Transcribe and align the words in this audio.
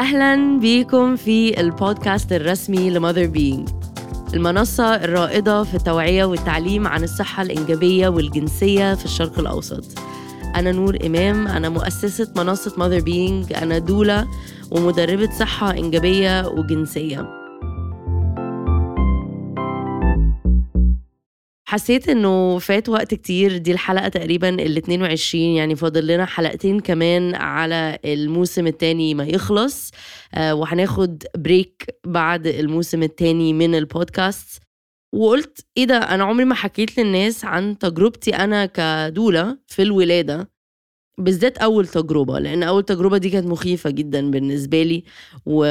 أهلا 0.00 0.58
بيكم 0.60 1.16
في 1.16 1.60
البودكاست 1.60 2.32
الرسمي 2.32 2.90
ل 2.90 3.26
Motherbeing 3.26 3.68
المنصة 4.34 4.94
الرائدة 4.94 5.64
في 5.64 5.74
التوعية 5.74 6.24
والتعليم 6.24 6.86
عن 6.86 7.04
الصحة 7.04 7.42
الإنجابية 7.42 8.08
والجنسية 8.08 8.94
في 8.94 9.04
الشرق 9.04 9.38
الأوسط. 9.38 9.84
أنا 10.56 10.72
نور 10.72 10.98
إمام 11.06 11.48
أنا 11.48 11.68
مؤسسة 11.68 12.32
منصة 12.36 12.74
Motherbeing 12.76 13.52
أنا 13.52 13.78
doula 13.78 14.28
ومدربة 14.70 15.30
صحة 15.38 15.70
إنجابية 15.70 16.48
وجنسية. 16.48 17.39
حسيت 21.70 22.08
إنه 22.08 22.58
فات 22.58 22.88
وقت 22.88 23.14
كتير. 23.14 23.56
دي 23.56 23.72
الحلقة 23.72 24.08
تقريبا 24.08 24.48
ال 24.48 24.76
22 24.76 25.42
يعني 25.44 25.76
فاضل 25.76 26.06
لنا 26.06 26.26
حلقتين 26.26 26.80
كمان 26.80 27.34
على 27.34 27.98
الموسم 28.04 28.66
الثاني 28.66 29.14
ما 29.14 29.24
يخلص. 29.24 29.90
آه 30.34 30.54
وهناخد 30.54 31.22
بريك 31.36 31.86
بعد 32.06 32.46
الموسم 32.46 33.02
الثاني 33.02 33.52
من 33.52 33.74
البودكاست. 33.74 34.62
وقلت 35.14 35.66
إيه 35.76 35.84
ده 35.84 35.96
أنا 35.96 36.24
عمري 36.24 36.44
ما 36.44 36.54
حكيت 36.54 36.98
للناس 36.98 37.44
عن 37.44 37.78
تجربتي 37.78 38.36
أنا 38.36 38.66
كدولة 38.66 39.58
في 39.66 39.82
الولادة 39.82 40.50
بالذات 41.18 41.58
أول 41.58 41.86
تجربة 41.86 42.38
لأن 42.38 42.62
أول 42.62 42.82
تجربة 42.82 43.18
دي 43.18 43.30
كانت 43.30 43.46
مخيفة 43.46 43.90
جدا 43.90 44.30
بالنسبة 44.30 44.82
لي. 44.82 45.04
و 45.46 45.64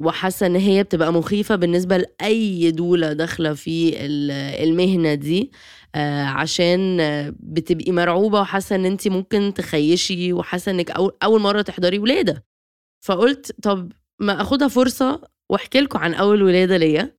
وحاسة 0.00 0.46
إن 0.46 0.56
هي 0.56 0.82
بتبقى 0.82 1.12
مخيفة 1.12 1.56
بالنسبة 1.56 1.96
لأي 1.96 2.70
دولة 2.70 3.12
داخلة 3.12 3.54
في 3.54 3.94
المهنة 4.64 5.14
دي 5.14 5.52
آه، 5.94 6.24
عشان 6.24 6.96
بتبقي 7.40 7.92
مرعوبة 7.92 8.40
وحاسة 8.40 8.76
إن 8.76 8.84
انت 8.84 9.08
ممكن 9.08 9.54
تخيشي 9.54 10.32
وحاسة 10.32 10.72
إنك 10.72 10.90
أول 11.22 11.40
مرة 11.40 11.62
تحضري 11.62 11.98
ولادة. 11.98 12.44
فقلت 13.04 13.52
طب 13.62 13.92
ما 14.20 14.40
آخدها 14.42 14.68
فرصة 14.68 15.20
وأحكي 15.50 15.80
لكم 15.80 15.98
عن 15.98 16.14
أول 16.14 16.42
ولادة 16.42 16.76
ليا. 16.76 17.16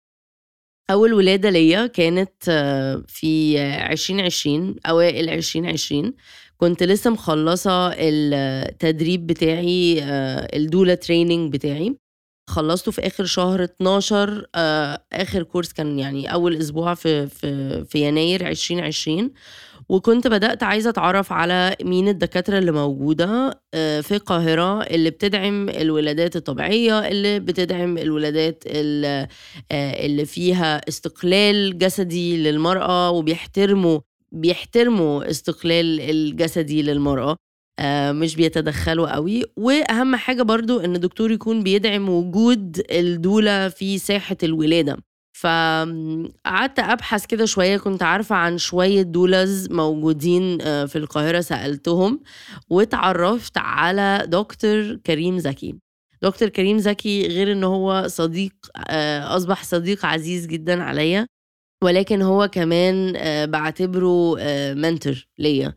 أول 0.91 1.13
ولادة 1.13 1.49
ليا 1.49 1.87
كانت 1.87 2.33
آه، 2.49 3.03
في 3.07 3.59
2020 3.91 4.75
أوائل 4.85 5.29
2020 5.29 6.13
كنت 6.57 6.83
لسه 6.83 7.09
مخلصة 7.09 7.93
التدريب 7.93 9.27
بتاعي 9.27 10.03
آه، 10.03 10.47
الدولا 10.57 10.95
تريننج 10.95 11.53
بتاعي. 11.53 11.97
خلصته 12.49 12.91
في 12.91 13.07
آخر 13.07 13.25
شهر 13.25 13.63
12 13.63 14.45
آه 14.55 15.03
آخر 15.13 15.43
كورس 15.43 15.73
كان 15.73 15.99
يعني 15.99 16.33
أول 16.33 16.55
أسبوع 16.55 16.93
في 16.93 17.27
في 17.27 17.85
في 17.85 18.07
يناير 18.07 18.47
2020 18.47 19.31
وكنت 19.89 20.27
بدأت 20.27 20.63
عايزة 20.63 20.89
أتعرف 20.89 21.31
على 21.33 21.75
مين 21.83 22.07
الدكاترة 22.07 22.57
اللي 22.57 22.71
موجودة 22.71 23.61
آه 23.73 24.01
في 24.01 24.15
القاهرة 24.15 24.81
اللي 24.83 25.09
بتدعم 25.09 25.69
الولادات 25.69 26.35
الطبيعية 26.35 27.07
اللي 27.07 27.39
بتدعم 27.39 27.97
الولادات 27.97 28.63
اللي, 28.67 29.27
آه 29.71 30.05
اللي 30.05 30.25
فيها 30.25 30.81
استقلال 30.89 31.77
جسدي 31.77 32.37
للمرأة 32.43 33.09
وبيحترموا 33.11 33.99
بيحترموا 34.31 35.29
استقلال 35.31 36.01
الجسدي 36.01 36.81
للمرأة. 36.81 37.31
آه، 37.31 37.35
مش 38.11 38.35
بيتدخلوا 38.35 39.13
قوي. 39.15 39.43
وأهم 39.57 40.15
حاجة 40.15 40.41
برضو 40.43 40.79
إن 40.79 40.95
الدكتور 40.95 41.31
يكون 41.31 41.63
بيدعم 41.63 42.09
وجود 42.09 42.81
الدولة 42.91 43.69
في 43.69 43.97
ساحة 43.97 44.37
الولادة. 44.43 44.97
فقعدت 45.39 46.79
أبحث 46.79 47.25
كده 47.25 47.45
شوية 47.45 47.77
كنت 47.77 48.03
عارفة 48.03 48.35
عن 48.35 48.57
شوية 48.57 49.01
دولز 49.01 49.69
موجودين 49.71 50.61
آه، 50.61 50.85
في 50.85 50.97
القاهرة 50.97 51.39
سألتهم 51.41 52.19
واتعرفت 52.69 53.57
على 53.57 54.23
دكتور 54.27 54.95
كريم 55.05 55.39
زكي. 55.39 55.75
دكتور 56.21 56.49
كريم 56.49 56.77
زكي 56.77 57.27
غير 57.27 57.51
إن 57.51 57.63
هو 57.63 58.07
صديق 58.07 58.53
آه، 58.89 59.35
أصبح 59.35 59.63
صديق 59.63 60.05
عزيز 60.05 60.45
جدا 60.47 60.83
عليا 60.83 61.27
ولكن 61.83 62.21
هو 62.21 62.47
كمان 62.47 63.13
بعتبره 63.51 64.35
منتور 64.73 65.27
ليا. 65.39 65.75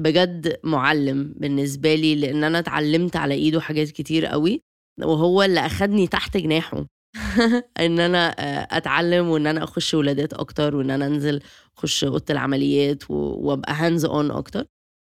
بجد 0.00 0.60
معلم 0.64 1.34
بالنسبة 1.36 1.94
لي 1.94 2.14
لأن 2.14 2.44
أنا 2.44 2.58
اتعلمت 2.58 3.16
على 3.16 3.34
إيده 3.34 3.60
حاجات 3.60 3.90
كتير 3.90 4.26
قوي 4.26 4.62
وهو 5.02 5.42
اللي 5.42 5.60
أخدني 5.60 6.06
تحت 6.06 6.36
جناحه. 6.36 6.86
إن 7.80 8.00
أنا 8.00 8.28
آه، 8.38 8.68
أتعلم 8.76 9.28
وإن 9.28 9.46
أنا 9.46 9.64
أخش 9.64 9.94
ولادات 9.94 10.32
أكتر 10.34 10.76
وإن 10.76 10.90
أنا 10.90 11.06
أنزل 11.06 11.40
أخش 11.78 12.04
أوضة 12.04 12.24
العمليات 12.30 13.10
وأبقى 13.10 13.72
hands-on 13.74 14.30
أكتر. 14.30 14.64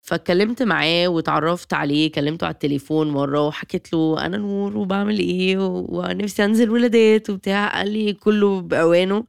فاتكلمت 0.06 0.62
معاه 0.62 1.08
واتعرفت 1.08 1.72
عليه 1.74 2.12
كلمته 2.12 2.44
على 2.46 2.54
التليفون 2.54 3.10
مرة 3.10 3.46
وحكيت 3.46 3.92
له 3.92 4.26
أنا 4.26 4.36
نور 4.36 4.76
وبعمل 4.76 5.18
إيه 5.18 5.58
ونفسي 5.60 6.44
أنزل 6.44 6.70
ولادات 6.70 7.30
وبتاع 7.30 7.68
قال 7.78 7.90
لي 7.92 8.12
كله 8.12 8.60
بأوانه. 8.60 9.24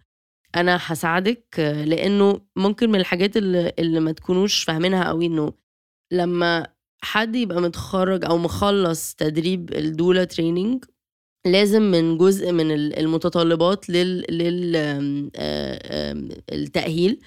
أنا 0.56 0.80
هساعدك 0.82 1.60
لأنه 1.86 2.42
ممكن 2.56 2.90
من 2.92 3.00
الحاجات 3.00 3.38
اللي, 3.38 3.74
اللي 3.80 4.00
ما 4.00 4.12
تكونوش 4.12 4.64
فاهمينها 4.64 5.08
قوي 5.08 5.26
إنه 5.26 5.54
لما 6.12 6.68
حد 7.04 7.36
يبقى 7.36 7.62
متخرج 7.62 8.26
أو 8.26 8.38
مخلص 8.38 9.16
تدريب 9.16 9.74
ال 9.74 9.82
doula 9.82 10.24
training 10.24 10.86
لازم 11.46 11.82
من 11.82 12.18
جزء 12.18 12.52
من 12.52 12.72
المتطلبات 12.72 13.90
لل, 13.90 14.26
لل 14.30 14.76
التأهيل 16.52 17.20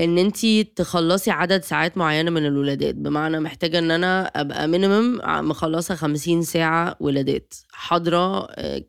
إن 0.00 0.18
انت 0.18 0.46
تخلصي 0.76 1.30
عدد 1.30 1.62
ساعات 1.62 1.98
معينة 1.98 2.30
من 2.30 2.46
الولادات. 2.46 2.94
بمعنى 2.94 3.40
محتاجة 3.40 3.78
إن 3.78 3.90
أنا 3.90 4.26
أبقى 4.26 4.68
minimum 4.68 5.20
مخلصة 5.24 5.94
50 5.94 6.42
ساعة 6.42 6.96
ولادات. 7.00 7.54
حاضرة 7.72 8.48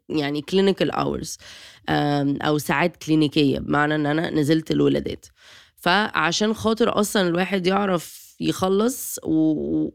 يعني 0.10 0.42
clinical 0.42 0.92
hours 0.92 1.38
أو 1.90 2.58
ساعات 2.58 2.98
كلينيكية. 2.98 3.60
بمعنى 3.60 3.96
إن 3.96 4.06
أنا 4.06 4.30
نزلت 4.30 4.72
الولادات. 4.72 5.26
فعشان 5.76 6.54
خاطر 6.54 7.00
أصلا 7.00 7.28
الواحد 7.28 7.68
يعرف 7.68 8.21
يخلص 8.42 9.20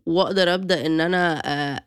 واقدر 0.07 0.55
ابدا 0.55 0.87
ان 0.87 1.01
أنا 1.01 1.39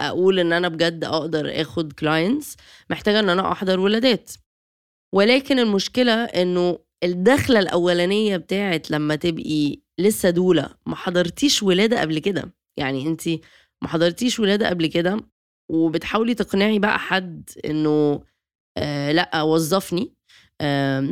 أقول 0.02 0.40
ان 0.40 0.54
أنا 0.54 0.68
بجد 0.68 1.04
أقدر 1.04 1.62
اخد 1.62 1.94
كلاينتس 1.94 2.58
محتاجة 2.90 3.20
ان 3.20 3.30
أنا 3.30 3.52
احضر 3.52 3.80
ولادات. 3.80 4.32
ولكن 5.14 5.60
المشكلة 5.60 6.14
انه 6.14 6.80
الدخلة 7.04 7.60
الأولانية 7.60 8.38
بتاعت 8.38 8.92
لما 8.92 9.16
تبقي 9.16 9.78
لسه 10.00 10.30
دولة 10.30 10.70
ما 10.86 10.96
حضرتيش 10.96 11.64
ولادة 11.64 12.02
قبل 12.02 12.20
كده. 12.20 12.54
يعني 12.78 13.08
انت 13.08 13.30
ما 13.82 13.88
حضرتيش 13.88 14.40
ولادة 14.40 14.70
قبل 14.70 14.88
كده 14.88 15.18
وبتحاولي 15.72 16.34
تقنعي 16.34 16.80
بقى 16.80 17.00
حد 17.00 17.50
انه 17.66 18.24
آه 18.78 19.12
لأ 19.12 19.42
وظفني 19.42 20.14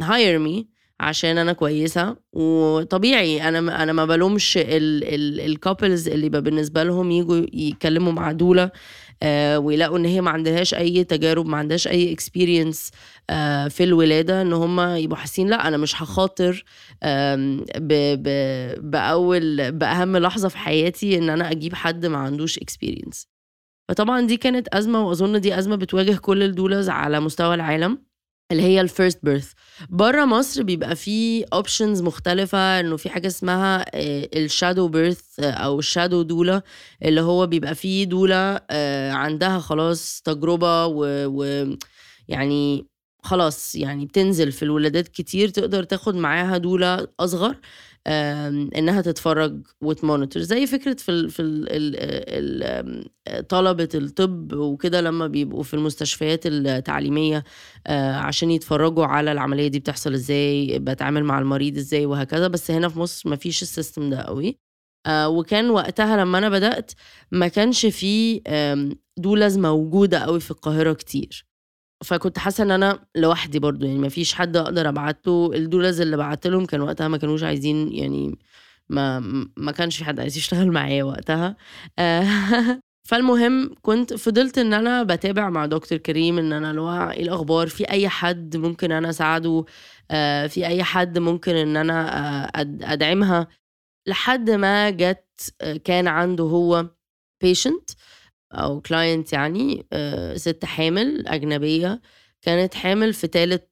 hire 0.01 0.39
me 0.39 0.69
عشان 0.99 1.37
أنا 1.37 1.53
كويسة. 1.53 2.15
وطبيعي 2.33 3.47
أنا 3.49 3.83
أنا 3.83 3.93
ما 3.93 4.05
بلومش 4.05 4.59
ال 4.61 4.79
couples 4.80 6.07
اللي 6.07 6.29
بالنسبة 6.29 6.83
لهم 6.83 7.11
يجوا 7.11 7.45
يتكلموا 7.53 8.11
مع 8.13 8.31
doula 8.31 8.71
آه 9.23 9.59
ويلاقوا 9.59 9.97
إن 9.97 10.05
هي 10.05 10.21
ما 10.21 10.31
عندهاش 10.31 10.73
أي 10.73 11.03
تجارب 11.03 11.45
ما 11.45 11.57
عندهاش 11.57 11.87
أي 11.87 12.13
experience 12.13 12.91
آه 13.29 13.67
في 13.67 13.83
الولادة 13.83 14.41
إن 14.41 14.53
هم 14.53 14.79
يبقوا 14.79 15.17
حاسين 15.17 15.47
لأ 15.49 15.67
أنا 15.67 15.77
مش 15.77 16.01
هخاطر 16.03 16.63
بأول 18.79 19.71
بأهم 19.71 20.17
لحظة 20.17 20.49
في 20.49 20.57
حياتي 20.57 21.17
إن 21.17 21.29
أنا 21.29 21.51
أجيب 21.51 21.73
حد 21.75 22.05
ما 22.05 22.17
عندوش 22.17 22.57
experience 22.57 23.27
فطبعا 23.89 24.21
دي 24.21 24.37
كانت 24.37 24.67
أزمة 24.67 25.07
وأظن 25.07 25.41
دي 25.41 25.57
أزمة 25.59 25.75
بتواجه 25.75 26.17
كل 26.17 26.43
ال 26.43 26.50
doulas 26.50 26.89
على 26.89 27.19
مستوى 27.19 27.55
العالم. 27.55 28.06
اللي 28.51 28.63
هي 28.63 28.81
ال 28.81 28.88
first 28.88 29.19
birth 29.23 29.51
بره 29.89 30.25
مصر 30.25 30.63
بيبقى 30.63 30.95
في 30.95 31.43
options 31.53 32.01
مختلفة 32.01 32.79
إنه 32.79 32.97
في 32.97 33.09
حاجة 33.09 33.27
اسمها 33.27 33.85
ال 34.37 34.44
shadow 34.44 34.87
birth 34.87 35.39
أو 35.39 35.79
ال 35.79 35.85
shadow 35.85 36.21
doula 36.21 36.61
اللي 37.03 37.21
هو 37.21 37.47
بيبقى 37.47 37.75
فيه 37.75 38.03
doula 38.05 38.65
آه، 38.69 39.11
عندها 39.11 39.59
خلاص 39.59 40.21
تجربة 40.25 40.85
و, 40.85 41.05
يعني 42.27 42.87
خلاص 43.23 43.75
يعني 43.75 44.05
بتنزل 44.05 44.51
في 44.51 44.63
الولادات 44.63 45.07
كتير 45.07 45.49
تقدر 45.49 45.83
تاخد 45.83 46.15
معاها 46.15 46.57
doula 46.57 47.07
أصغر. 47.19 47.55
إنها 48.07 49.01
تتفرج 49.01 49.67
وت 49.81 49.95
monitor 49.95 50.43
زي 50.43 50.67
فكرة 50.67 50.93
في 50.93 51.29
في 51.29 51.41
طلبة 53.49 53.89
الطب 53.95 54.53
وكده 54.53 55.01
لما 55.01 55.27
بيبقوا 55.27 55.63
في 55.63 55.73
المستشفيات 55.73 56.45
التعليمية 56.45 57.43
آه، 57.87 58.11
عشان 58.15 58.51
يتفرجوا 58.51 59.05
على 59.05 59.31
العملية 59.31 59.67
دي 59.67 59.79
بتحصل 59.79 60.13
إزاي 60.13 60.79
بتعامل 60.79 61.23
مع 61.23 61.39
المريض 61.39 61.77
إزاي 61.77 62.05
وهكذا. 62.05 62.47
بس 62.47 62.71
هنا 62.71 62.89
في 62.89 62.99
مصر 62.99 63.29
ما 63.29 63.35
فيش 63.35 63.61
ال 63.61 63.68
system 63.68 64.09
ده 64.09 64.21
قوي. 64.21 64.59
آه، 65.07 65.29
وكان 65.29 65.69
وقتها 65.69 66.17
لما 66.17 66.37
أنا 66.37 66.49
بدأت 66.49 66.91
ما 67.31 67.47
كانش 67.47 67.85
في 67.85 68.41
doulas 69.17 69.57
موجوده 69.57 70.19
قوي 70.19 70.39
في 70.39 70.51
القاهرة 70.51 70.93
كتير. 70.93 71.45
فكنت 72.03 72.39
حاسة 72.39 72.63
إن 72.63 72.71
أنا 72.71 72.99
لوحدي 73.15 73.59
برضو 73.59 73.85
يعني 73.85 73.99
ما 73.99 74.09
فيش 74.09 74.33
حد 74.33 74.57
أقدر 74.57 74.89
أبعته. 74.89 75.51
ال 75.53 75.60
doulas 75.60 76.01
اللي 76.01 76.17
بعت 76.17 76.47
لهم 76.47 76.65
كان 76.65 76.81
وقتها 76.81 77.07
ما 77.07 77.17
كانوش 77.17 77.43
عايزين 77.43 77.93
يعني 77.93 78.39
ما 78.89 79.19
ما 79.57 79.71
كانش 79.71 79.97
في 79.97 80.05
حد 80.05 80.19
عايز 80.19 80.37
يشتغل 80.37 80.71
معايا 80.71 81.03
وقتها. 81.03 81.55
فالمهم 83.07 83.75
كنت 83.81 84.13
فضلت 84.13 84.57
إن 84.57 84.73
أنا 84.73 85.03
بتابع 85.03 85.49
مع 85.49 85.65
دكتور 85.65 85.97
كريم 85.97 86.37
إن 86.39 86.53
أنا 86.53 86.73
لو 86.73 86.89
إيه 86.89 87.23
الأخبار؟ 87.23 87.67
في 87.67 87.89
أي 87.89 88.09
حد 88.09 88.57
ممكن 88.57 88.91
أنا 88.91 89.09
أساعده؟ 89.09 89.65
آه، 90.11 90.47
في 90.47 90.67
أي 90.67 90.83
حد 90.83 91.17
ممكن 91.19 91.55
إن 91.55 91.77
أنا 91.77 92.17
آه، 92.45 92.51
أدعمها؟ 92.93 93.47
لحد 94.07 94.49
ما 94.49 94.89
جت 94.89 95.53
آه، 95.61 95.77
كان 95.77 96.07
عنده 96.07 96.43
هو 96.43 96.85
patient 97.41 97.89
أو 98.53 98.81
client 98.81 99.33
يعني 99.33 99.85
ست 100.35 100.65
حامل 100.65 101.27
أجنبية 101.27 102.01
كانت 102.41 102.73
حامل 102.73 103.13
في 103.13 103.27
تالت 103.27 103.69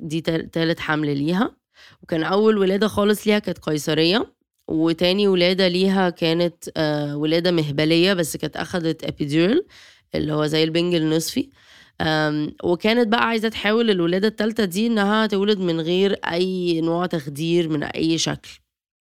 دي 0.00 0.20
تالت 0.20 0.80
حمل 0.80 1.18
ليها. 1.18 1.56
وكان 2.02 2.22
أول 2.22 2.58
ولادة 2.58 2.88
خالص 2.88 3.26
ليها 3.26 3.38
كانت 3.38 3.58
قيصرية 3.58 4.34
وتاني 4.68 5.28
ولادة 5.28 5.68
ليها 5.68 6.10
كانت 6.10 6.54
آه 6.76 7.16
ولادة 7.16 7.50
مهبلية 7.50 8.12
بس 8.12 8.36
كانت 8.36 8.56
أخدت 8.56 9.04
epidural 9.04 9.66
اللي 10.14 10.32
هو 10.32 10.46
زي 10.46 10.64
البنج 10.64 10.94
النصفي. 10.94 11.50
وكانت 12.64 13.08
بقى 13.08 13.28
عايزة 13.28 13.48
تحاول 13.48 13.90
الولادة 13.90 14.28
التالتة 14.28 14.64
دي 14.64 14.86
إنها 14.86 15.26
تولد 15.26 15.58
من 15.58 15.80
غير 15.80 16.12
أي 16.12 16.80
نوع 16.80 17.06
تخدير 17.06 17.68
من 17.68 17.82
أي 17.82 18.18
شكل. 18.18 18.50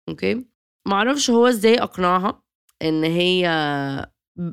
okay؟ 0.10 0.46
معرفش 0.88 1.30
هو 1.30 1.48
إزاي 1.48 1.76
أقنعها 1.82 2.42
إن 2.82 3.04
هي 3.04 3.48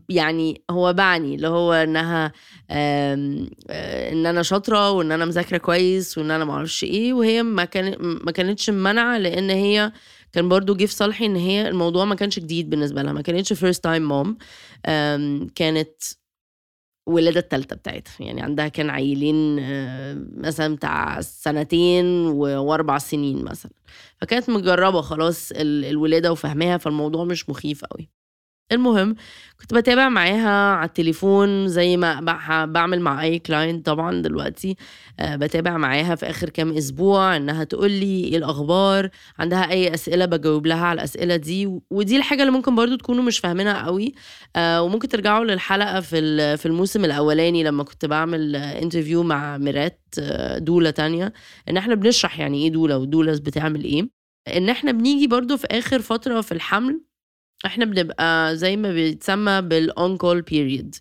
يعني 0.09 0.63
هو 0.71 0.93
بعني 0.93 1.35
اللي 1.35 1.49
هو 1.49 1.73
إنها 1.73 2.33
آه، 2.71 3.15
إن 4.13 4.27
أنا 4.27 4.43
شاطرة 4.43 4.91
وإن 4.91 5.13
أنا 5.13 5.25
مذاكرة 5.25 5.59
كويس 5.59 6.19
وإن 6.19 6.31
أنا 6.31 6.45
معرفش 6.45 6.85
إيه 6.85 7.13
وهي 7.13 7.43
ما 7.43 7.65
كان 7.65 7.97
ما 8.01 8.33
كانتش 8.33 8.71
ممانعة 8.71 9.19
لأن 9.19 9.51
هي 9.51 9.93
كان 10.33 10.49
برضو 10.49 10.75
جه 10.75 10.87
في 10.87 10.95
صالحي 10.95 11.27
إن 11.27 11.37
هي 11.37 11.69
الموضوع 11.69 12.05
ما 12.05 12.15
كانش 12.15 12.39
جديد 12.39 12.71
بالنسبة 12.71 13.03
لها 13.03 13.13
ما 13.13 13.23
كانتش 13.23 13.53
first 13.53 13.85
time 13.85 14.09
mom 14.09 14.37
كانت 15.55 16.03
ولادة 17.07 17.41
التالتة 17.41 17.77
بتاعتها. 17.77 18.13
يعني 18.21 18.43
عندها 18.43 18.69
كان 18.69 18.91
عيلين 18.91 19.57
مثلا 20.41 20.77
بتاع 20.77 21.21
سنتين 21.21 22.05
وأربع 22.37 22.99
سنين 22.99 23.45
مثلا. 23.45 23.73
فكانت 24.21 24.51
مجربة 24.51 25.01
خلاص 25.01 25.53
الولادة 25.57 26.33
وفهمها 26.33 26.77
فالموضوع 26.77 27.25
مش 27.25 27.49
مخيف 27.51 27.85
قوي 27.85 28.22
المهم 28.73 29.17
كنت 29.61 29.75
بتابع 29.75 30.09
معاها 30.09 30.75
على 30.75 30.89
التليفون 30.89 31.69
زي 31.69 31.97
ما 31.97 32.21
بعمل 32.67 33.01
مع 33.01 33.23
أي 33.23 33.39
client 33.39 33.87
طبعا 33.87 34.23
دلوقتي. 34.23 34.77
أه 35.21 35.37
بتابع 35.37 35.77
معاها 35.77 36.15
في 36.15 36.31
آخر 36.31 36.49
كام 36.51 36.73
أسبوع 36.77 37.37
إنها 37.37 37.65
تقول 37.65 37.91
لي 37.91 38.25
إيه 38.25 38.37
الأخبار 38.37 39.09
عندها 39.39 39.71
أي 39.71 39.95
أسئلة 39.95 40.25
بجاوب 40.25 40.67
لها 40.67 40.87
على 40.87 40.99
الأسئلة 40.99 41.37
دي. 41.37 41.81
ودي 41.91 42.17
الحاجة 42.17 42.41
اللي 42.43 42.53
ممكن 42.53 42.75
برضو 42.75 42.97
تكونوا 42.97 43.23
مش 43.25 43.39
فاهمينها 43.39 43.87
قوي. 43.87 44.15
أه 44.57 44.83
وممكن 44.83 45.09
ترجعوا 45.09 45.45
للحلقة 45.45 46.01
في 46.01 46.57
في 46.57 46.67
الموسم 46.67 47.05
الأولاني 47.05 47.65
لما 47.65 47.85
كنت 47.85 48.05
بعمل 48.07 48.57
interview 48.57 49.23
مع 49.23 49.59
ميرات 49.59 50.01
آه، 50.19 50.59
doula 50.59 50.91
تانية. 50.91 51.33
إن 51.69 51.77
إحنا 51.77 51.95
بنشرح 51.95 52.39
يعني 52.39 52.65
إيه 52.65 52.71
doula 52.73 52.99
و 52.99 53.04
doula 53.04 53.33
بتعمل 53.33 53.85
إيه. 53.85 54.09
إن 54.57 54.69
إحنا 54.69 54.93
بنيجي 54.93 55.27
برضو 55.27 55.57
في 55.57 55.67
آخر 55.71 55.99
فترة 56.03 56.41
في 56.41 56.53
الحمل 56.53 57.01
إحنا 57.67 57.85
بنبقى 57.85 58.57
زي 58.57 58.77
ما 58.77 58.93
بيتسمى 58.93 59.61
بال 59.63 59.90
on 59.90 60.17
call 60.17 60.43
period 60.43 60.97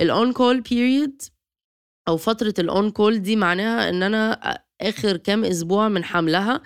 ال 0.00 0.11
on 0.11 0.32
call 0.32 0.60
period 0.60 1.22
أو 2.08 2.16
فترة 2.16 2.54
ال 2.58 2.69
on 2.69 2.90
call 2.90 3.18
دي 3.22 3.36
معناها 3.36 3.88
إن 3.88 4.02
أنا 4.02 4.32
آخر 4.80 5.16
كام 5.16 5.44
أسبوع 5.44 5.88
من 5.88 6.04
حملها 6.04 6.62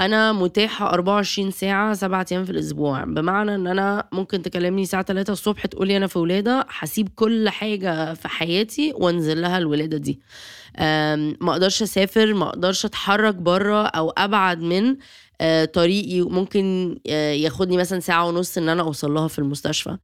أنا 0.00 0.32
متاحة 0.32 0.90
24 0.90 1.50
ساعة 1.50 1.94
سبعة 1.94 2.26
أيام 2.32 2.44
في 2.44 2.50
الأسبوع. 2.50 3.04
بمعنى 3.04 3.54
إن 3.54 3.66
أنا 3.66 4.08
ممكن 4.12 4.42
تكلمني 4.42 4.82
الساعة 4.82 5.02
3 5.02 5.32
الصبح 5.32 5.66
تقولي 5.66 5.96
أنا 5.96 6.06
في 6.06 6.18
ولادة 6.18 6.66
هسيب 6.70 7.08
كل 7.16 7.48
حاجة 7.48 8.14
في 8.14 8.28
حياتي 8.28 8.92
وأنزل 8.96 9.40
لها 9.42 9.58
الولادة 9.58 9.96
دي. 9.98 10.20
ما 11.40 11.52
أقدرش 11.52 11.82
أسافر 11.82 12.34
ما 12.34 12.48
أقدرش 12.48 12.84
أتحرك 12.84 13.34
بره 13.34 13.86
أو 13.86 14.10
أبعد 14.10 14.60
من 14.62 14.96
آه، 15.40 15.64
طريقي. 15.64 16.20
ممكن 16.20 16.98
آه، 17.08 17.32
ياخدني 17.32 17.76
مثلا 17.76 18.00
ساعة 18.00 18.28
ونص 18.28 18.58
إن 18.58 18.68
أنا 18.68 18.82
أوصل 18.82 19.14
لها 19.14 19.28
في 19.28 19.38
المستشفى. 19.38 19.96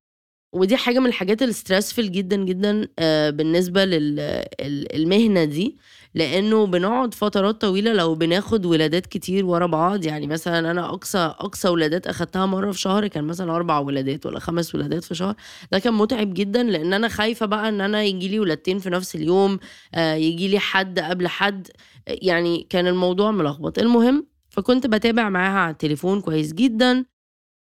ودي 0.54 0.76
حاجة 0.76 0.98
من 0.98 1.06
الحاجات 1.06 1.42
الستريسفل 1.42 2.12
جدا 2.12 2.36
جدا 2.36 2.88
آه، 2.98 3.30
بالنسبة 3.30 3.84
للمهنه 3.84 5.44
دي. 5.44 5.76
لأنه 6.14 6.66
بنقعد 6.66 7.14
فترات 7.14 7.60
طويلة 7.60 7.92
لو 7.92 8.14
بناخد 8.14 8.66
ولادات 8.66 9.06
كتير 9.06 9.46
ورا 9.46 9.66
بعض. 9.66 10.04
يعني 10.04 10.26
مثلا 10.26 10.70
أنا 10.70 10.88
أقصى 10.88 11.18
أقصى 11.18 11.68
ولادات 11.68 12.06
أخدتها 12.06 12.46
مرة 12.46 12.72
في 12.72 12.80
شهر 12.80 13.06
كان 13.06 13.24
مثلا 13.24 13.56
أربع 13.56 13.78
ولادات 13.78 14.26
ولا 14.26 14.38
خمس 14.38 14.74
ولادات 14.74 15.04
في 15.04 15.14
شهر. 15.14 15.34
ده 15.72 15.78
كان 15.78 15.94
متعب 15.94 16.34
جدا 16.34 16.62
لأن 16.62 16.92
أنا 16.92 17.08
خايفة 17.08 17.46
بقى 17.46 17.68
إن 17.68 17.80
أنا 17.80 18.02
يجي 18.02 18.28
لي 18.28 18.40
ولادتين 18.40 18.78
في 18.78 18.90
نفس 18.90 19.14
اليوم 19.16 19.58
يجي 19.96 20.48
لي 20.48 20.58
حد 20.58 20.98
قبل 20.98 21.28
حد. 21.28 21.68
يعني 22.06 22.66
كان 22.70 22.86
الموضوع 22.86 23.30
ملخبط. 23.30 23.78
المهم 23.78 24.26
فكنت 24.50 24.86
بتابع 24.86 25.28
معاها 25.28 25.58
على 25.58 25.72
التليفون 25.72 26.20
كويس 26.20 26.52
جدا. 26.52 27.04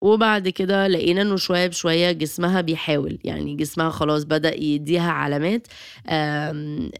وبعد 0.00 0.48
كده 0.48 0.88
لقينا 0.88 1.22
إنه 1.22 1.36
شوية 1.36 1.66
بشوية 1.66 2.12
جسمها 2.12 2.60
بيحاول. 2.60 3.18
يعني 3.24 3.54
جسمها 3.56 3.90
خلاص 3.90 4.24
بدأ 4.24 4.54
يديها 4.54 5.10
علامات 5.10 5.66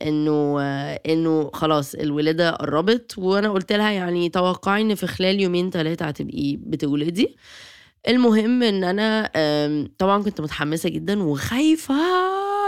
إنه 0.02 0.60
إنه 1.06 1.50
خلاص 1.54 1.94
الولادة 1.94 2.50
قربت. 2.50 3.14
وأنا 3.18 3.50
قلت 3.50 3.72
لها 3.72 3.90
يعني 3.90 4.28
توقعي 4.28 4.82
إن 4.82 4.94
في 4.94 5.06
خلال 5.06 5.40
يومين 5.40 5.70
ثلاثة 5.70 6.06
هتبقي 6.06 6.56
بتولدي. 6.60 7.36
المهم 8.08 8.62
إن 8.62 8.84
أنا 8.84 9.30
طبعا 9.98 10.22
كنت 10.22 10.40
متحمسة 10.40 10.88
جدا 10.88 11.22
وخايفة 11.22 11.94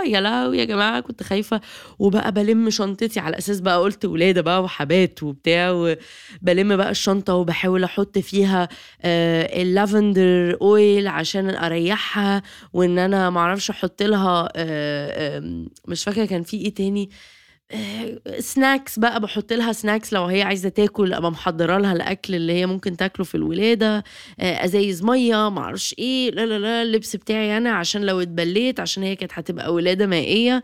يا 0.07 0.21
لهوي 0.21 0.59
يا 0.59 0.65
جماعة 0.65 1.01
كنت 1.01 1.23
خايفة. 1.23 1.61
وبقى 1.99 2.33
بلم 2.33 2.71
شنطتي 2.71 3.21
على 3.21 3.39
أساس 3.39 3.61
بقى 3.61 3.79
قلت 3.81 4.05
ولادة 4.05 4.41
بقى 4.41 4.63
وحبات 4.63 5.23
وبتاع 5.23 5.71
وبلم 5.71 6.77
بقى 6.77 6.91
الشنطة 6.91 7.35
وبحاول 7.35 7.85
أحط 7.85 8.19
فيها 8.19 8.69
آه، 9.03 9.63
اللافندر 9.63 10.59
أويل 10.63 11.09
عشان 11.09 11.51
أريحها 11.51 12.43
وإن 12.73 12.99
أنا 12.99 13.31
معرفش 13.31 13.71
أحط 13.71 14.03
لها 14.03 14.49
آه، 14.57 15.65
مش 15.89 16.05
فاكرة 16.05 16.25
كان 16.25 16.43
في 16.43 16.57
إيه 16.57 16.75
تاني. 16.75 17.11
snacks 18.39 18.99
بقى 18.99 19.21
بحط 19.21 19.53
لها 19.53 19.73
snacks 19.73 20.13
لو 20.13 20.25
هي 20.25 20.43
عايزة 20.43 20.69
تاكل 20.69 21.15
أبقى 21.15 21.31
محضرة 21.31 21.79
لها 21.79 21.93
الأكل 21.93 22.35
اللي 22.35 22.53
هي 22.53 22.67
ممكن 22.67 22.97
تاكله 22.97 23.25
في 23.25 23.35
الولادة. 23.35 24.05
آه، 24.41 24.65
أزايز 24.65 25.05
مية 25.05 25.49
معرفش 25.49 25.95
إيه 25.99 26.31
لا 26.31 26.47
لا 26.47 26.59
لا 26.59 26.83
اللبس 26.83 27.17
بتاعي 27.17 27.57
أنا 27.57 27.71
عشان 27.73 28.03
لو 28.07 28.21
اتبليت 28.21 28.81
عشان 28.81 29.03
هي 29.03 29.17
كانت 29.17 29.33
هتبقى 29.35 29.75
ولادة 29.75 30.07
مائية. 30.07 30.63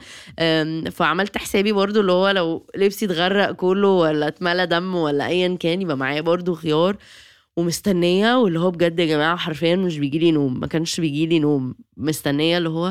فعملت 0.91 1.39
حسابي 1.39 1.73
برضو 1.73 2.01
اللي 2.01 2.13
هو 2.13 2.29
لو 2.31 2.67
لبسي 2.77 3.05
اتغرق 3.07 3.53
كله 3.53 3.89
ولا 3.89 4.29
اتملى 4.29 4.67
دم 4.67 4.95
ولا 4.95 5.27
ايا 5.27 5.57
كان 5.61 5.83
يبقى 5.83 5.97
معايا 5.97 6.21
برضو 6.21 6.55
خيار 6.55 6.97
ومستنية. 7.57 8.39
واللي 8.39 8.59
هو 8.61 8.71
بجد 8.71 8.99
يا 9.01 9.07
جماعة 9.07 9.37
حرفيا 9.37 9.77
مش 9.77 9.99
بيجي 9.99 10.19
لي 10.19 10.31
نوم 10.31 10.61
ما 10.61 10.67
كانش 10.67 11.01
بيجي 11.01 11.27
لي 11.27 11.39
نوم 11.39 11.75
مستنية 11.97 12.59
اللي 12.59 12.69
هو 12.69 12.87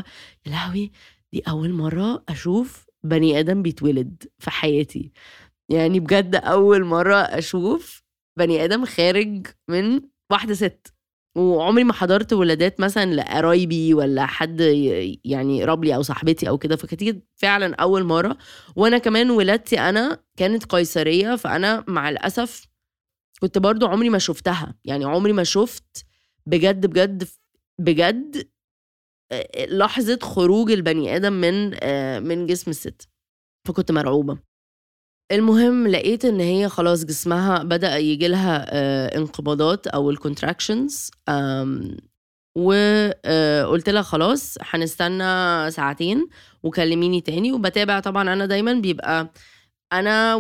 يا 0.46 0.52
لهوي 0.52 0.92
دي 1.34 1.44
أول 1.50 1.72
مرة 1.74 2.24
أشوف 2.30 2.87
بني 3.04 3.40
آدم 3.40 3.62
بيتولد 3.62 4.24
في 4.40 4.52
حياتي. 4.52 5.12
يعني 5.70 6.00
بجد 6.00 6.36
أول 6.36 6.86
مرة 6.86 7.16
أشوف 7.16 8.04
بني 8.38 8.64
آدم 8.64 8.86
خارج 8.86 9.48
من 9.70 10.02
واحدة 10.32 10.54
ست. 10.54 10.94
وعمري 11.38 11.84
ما 11.84 11.94
حضرت 11.94 12.34
ولادات 12.34 12.80
مثلا 12.80 13.14
لقرايبي 13.14 13.94
ولا 13.94 14.26
حد 14.26 14.62
يعني 15.26 15.66
لي 15.86 15.96
أو 15.96 16.02
صاحبتي 16.02 16.50
أو 16.50 16.58
كده. 16.58 16.76
فكانت 16.76 17.24
فعلا 17.36 17.76
أول 17.76 18.04
مرة. 18.04 18.38
وأنا 18.76 18.98
كمان 18.98 19.32
ولادتي 19.32 19.80
أنا 19.80 20.20
كانت 20.38 20.66
قيصرية 20.66 21.36
فأنا 21.36 21.84
مع 21.88 22.10
الأسف 22.10 22.68
كنت 23.42 23.58
برضو 23.58 23.88
عمري 23.88 24.10
ما 24.10 24.20
شفتها. 24.20 24.76
يعني 24.86 25.06
عمري 25.06 25.34
ما 25.34 25.44
شفت 25.44 26.06
بجد 26.46 26.86
بجد 26.86 27.28
بجد 27.80 28.50
لحظة 29.70 30.20
خروج 30.22 30.72
البني 30.72 31.16
آدم 31.16 31.34
من 31.34 31.72
آه، 31.84 32.20
من 32.20 32.46
جسم 32.46 32.72
الست. 32.72 33.10
فكنت 33.68 33.92
مرعوبة. 33.92 34.38
المهم 35.32 35.88
لقيت 35.88 36.26
إن 36.26 36.40
هي 36.40 36.70
خلاص 36.70 37.06
جسمها 37.06 37.64
بدأ 37.64 37.98
يجي 37.98 38.28
لها 38.28 38.66
آه، 38.70 39.18
انقباضات 39.18 39.88
أو 39.88 40.10
الكونتراكشنز 40.10 41.12
وقلت 42.58 43.88
آه، 43.90 43.92
لها 43.92 44.02
خلاص 44.02 44.58
هنستنى 44.62 45.72
ساعتين 45.72 46.28
وكلميني 46.64 47.22
تاني. 47.22 47.52
وبتابع 47.52 48.00
طبعا 48.00 48.34
أنا 48.34 48.46
دايما 48.46 48.74
بيبقى 48.74 49.32
أنا 49.94 50.36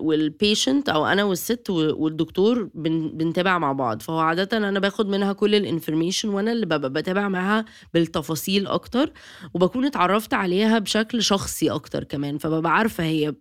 وال 0.00 0.20
patient 0.20 0.88
أو 0.88 1.06
أنا 1.06 1.24
والست 1.24 1.70
والدكتور 1.70 2.70
بنتابع 2.74 3.58
مع 3.58 3.72
بعض. 3.72 4.02
فهو 4.02 4.18
عادة 4.18 4.56
أنا 4.56 4.80
باخد 4.80 5.08
منها 5.08 5.32
كل 5.32 5.54
ال 5.54 5.60
information 5.60 6.28
وأنا 6.28 6.52
اللي 6.52 6.66
ببقى 6.66 6.90
بتابع 6.90 7.28
معاها 7.28 7.64
بالتفاصيل 7.94 8.66
أكتر 8.66 9.12
وبكون 9.54 9.84
اتعرفت 9.84 10.34
عليها 10.34 10.78
بشكل 10.78 11.22
شخصي 11.22 11.70
أكتر 11.70 12.04
كمان. 12.04 12.38
فببقى 12.38 12.72
عارفة 12.72 13.04
هي 13.04 13.34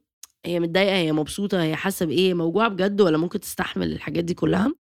هي 0.46 0.60
متضايقة 0.60 0.96
هي 0.96 1.12
مبسوطة 1.12 1.64
هي 1.64 1.76
حاسة 1.76 2.06
بإيه 2.06 2.34
موجوعة 2.34 2.68
بجد 2.70 3.02
ولا 3.02 3.18
ممكن 3.18 3.40
تستحمل 3.40 3.92
الحاجات 3.92 4.24
دي 4.24 4.34
كلها؟ 4.34 4.74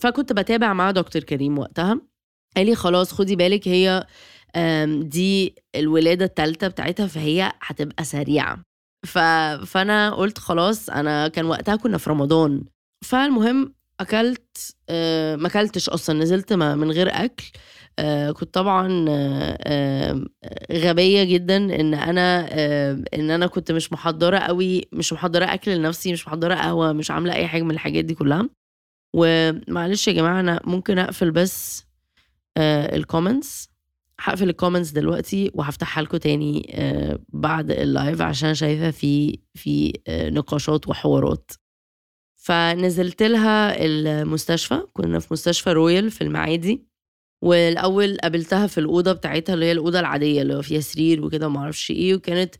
فكنت 0.00 0.32
بتابع 0.32 0.72
مع 0.72 0.90
دكتور 0.90 1.22
كريم 1.22 1.58
وقتها. 1.58 2.00
قال 2.56 2.66
لي 2.66 2.74
خلاص 2.74 3.12
خدي 3.12 3.36
بالك 3.36 3.68
هي 3.68 4.06
دي 5.02 5.54
الولادة 5.74 6.24
الثالثه 6.24 6.68
بتاعتها 6.68 7.06
فهي 7.06 7.52
هتبقى 7.62 8.04
سريعة. 8.04 8.67
ف... 9.06 9.18
فأنا 9.66 10.10
قلت 10.14 10.38
خلاص 10.38 10.90
أنا 10.90 11.28
كان 11.28 11.44
وقتها 11.46 11.76
كنا 11.76 11.98
في 11.98 12.10
رمضان. 12.10 12.62
فالمهم 13.04 13.74
أكلت 14.00 14.76
آه، 14.88 15.36
ما 15.36 15.46
أكلتش 15.48 15.88
أصلا 15.88 16.18
نزلت 16.18 16.52
ما- 16.52 16.74
من 16.74 16.90
غير 16.90 17.08
أكل. 17.12 17.44
آه، 17.98 18.30
كنت 18.30 18.54
طبعا 18.54 19.04
آه، 19.08 20.24
غبية 20.72 21.24
جدا 21.24 21.56
إن 21.56 21.94
أنا 21.94 22.48
إن 23.14 23.30
أنا 23.30 23.46
كنت 23.46 23.72
مش 23.72 23.92
محضرة 23.92 24.38
قوي 24.38 24.82
مش 24.92 25.12
محضرة 25.12 25.44
أكل 25.44 25.70
لنفسي 25.76 26.12
مش 26.12 26.26
محضرة 26.28 26.54
قهوة 26.54 26.92
مش 26.92 27.10
عاملة 27.10 27.34
أي 27.34 27.46
حاجة 27.48 27.62
من 27.62 27.70
الحاجات 27.70 28.04
دي 28.04 28.14
كلها. 28.14 28.48
ومعلش 29.16 30.08
يا 30.08 30.12
جماعة 30.12 30.40
أنا 30.40 30.60
ممكن 30.64 30.98
أقفل 30.98 31.30
بس 31.30 31.84
الكومنتس 32.92 33.68
هقفل 34.20 34.48
ال 34.48 34.53
comments 34.53 34.90
دلوقتي 34.90 35.50
وهفتحها 35.54 36.02
لكم 36.02 36.16
تاني 36.16 36.70
آه، 36.74 37.18
بعد 37.28 37.70
ال 37.70 37.80
live 37.80 38.20
عشان 38.22 38.54
شايفة 38.54 38.90
في 38.90 39.38
في 39.54 39.92
آه، 40.08 40.30
نقاشات 40.30 40.88
وحوارات. 40.88 41.50
فنزلت 42.36 43.22
لها 43.22 43.84
المستشفى 43.84 44.82
كنا 44.92 45.18
في 45.18 45.28
مستشفى 45.30 45.72
رويال 45.72 46.10
في 46.10 46.24
المعادي 46.24 46.86
والأول 47.42 48.16
قابلتها 48.22 48.66
في 48.66 48.78
الأوضة 48.78 49.12
بتاعتها 49.12 49.54
اللي 49.54 49.64
هي 49.66 49.72
الأوضة 49.72 50.00
العادية 50.00 50.42
اللي 50.42 50.54
هو 50.54 50.62
فيها 50.62 50.80
سرير 50.80 51.24
وكده 51.24 51.46
وما 51.46 51.60
أعرفش 51.60 51.90
إيه 51.90 52.14
وكانت 52.14 52.54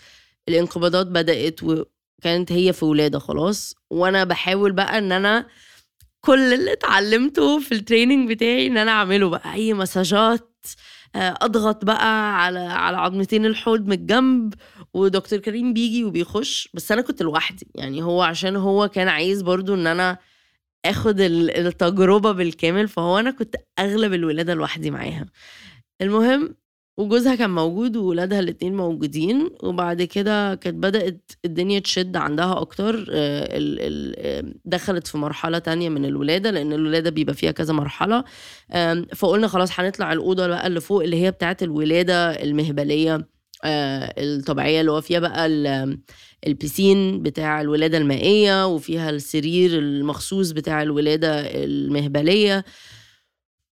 الانقباضات 0.49 1.07
بدأت 1.07 1.61
وكانت 1.63 2.53
هي 2.53 2.73
في 2.73 2.85
ولادة 2.85 3.19
خلاص. 3.19 3.75
وأنا 3.91 4.25
بحاول 4.25 4.73
بقى 4.73 4.99
إن 4.99 5.13
أنا 5.13 5.47
كل 6.21 6.55
اللي 6.55 6.73
اتعلمته 6.73 7.59
في 7.61 7.73
ال 7.73 7.79
training 7.79 8.31
بتاعي 8.33 8.67
إن 8.67 8.77
أنا 8.79 8.91
أعمله 8.91 9.29
بقى 9.29 9.55
أي 9.55 9.75
massageات 9.75 10.55
أضغط 11.17 11.85
بقى 11.85 12.37
على 12.45 12.59
على 12.59 12.97
عظمتين 12.97 13.47
الحوض 13.47 13.81
من 13.87 13.93
الجنب 13.93 14.55
ودكتور 14.95 15.39
كريم 15.39 15.73
بيجي 15.73 16.05
وبيخش. 16.05 16.69
بس 16.75 16.93
أنا 16.93 17.03
كنت 17.03 17.23
لوحدي 17.23 17.69
يعني 17.75 18.03
هو 18.03 18.23
عشان 18.23 18.57
هو 18.57 18.89
كان 18.89 19.09
عايز 19.09 19.43
برضو 19.43 19.75
إن 19.75 19.87
أنا 19.87 20.19
آخد 20.85 21.21
ال- 21.21 21.51
التجربة 21.67 22.33
بالكامل 22.33 22.89
فهو 22.89 23.19
أنا 23.19 23.31
كنت 23.31 23.57
أغلب 23.79 24.13
الولادة 24.13 24.55
لوحدي 24.55 24.91
معاها. 24.91 25.27
المهم 26.03 26.55
وجوزها 26.99 27.35
كان 27.35 27.51
موجود 27.51 27.97
وولادها 27.97 28.41
الاتنين 28.41 28.77
موجودين 28.77 29.51
وبعد 29.63 30.03
كده 30.03 30.55
كانت 30.55 30.77
بدأت 30.77 31.33
الدنيا 31.45 31.79
تشد 31.79 32.17
عندها 32.17 32.61
أكتر 32.61 33.07
آه، 33.11 33.49
آه، 34.19 34.45
دخلت 34.65 35.07
في 35.07 35.19
مرحلة 35.19 35.59
تانية 35.59 35.89
من 35.89 36.05
الولادة 36.05 36.51
لأن 36.51 36.73
الولادة 36.73 37.11
بيبقى 37.11 37.35
فيها 37.35 37.51
كذا 37.51 37.75
مرحلة 37.75 38.25
فقلنا 39.17 39.49
خلاص 39.49 39.81
هنطلع 39.81 40.13
الأوضة 40.13 40.47
بقى 40.47 40.67
اللي 40.67 40.81
فوق 40.81 41.03
اللي 41.03 41.23
هي 41.23 41.31
بتاعت 41.31 41.63
الولادة 41.63 42.31
المهبلية 42.43 43.29
آه، 43.65 44.15
الطبيعية 44.19 44.81
اللي 44.81 44.93
هو 44.93 45.01
فيها 45.01 45.19
بقى 45.21 45.47
ال- 45.47 45.99
البيسين 46.47 47.23
بتاع 47.23 47.61
الولادة 47.61 47.99
المائية 47.99 48.67
وفيها 48.67 49.11
السرير 49.11 49.79
المخصوص 49.79 50.51
بتاع 50.51 50.83
الولادة 50.83 51.41
المهبلية 51.65 52.65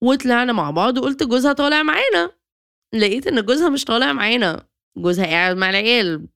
وطلعنا 0.01 0.53
مع 0.53 0.71
بعض 0.71 0.99
وقلت 0.99 1.23
جوزها 1.23 1.53
طالع 1.53 1.83
معانا. 1.83 2.31
لقيت 2.95 3.27
إن 3.27 3.45
جوزها 3.45 3.69
مش 3.69 3.85
طالع 3.85 4.13
معانا 4.13 4.67
جوزها 4.97 5.27
قاعد 5.27 5.57
مع 5.57 5.71
العيال. 5.71 6.29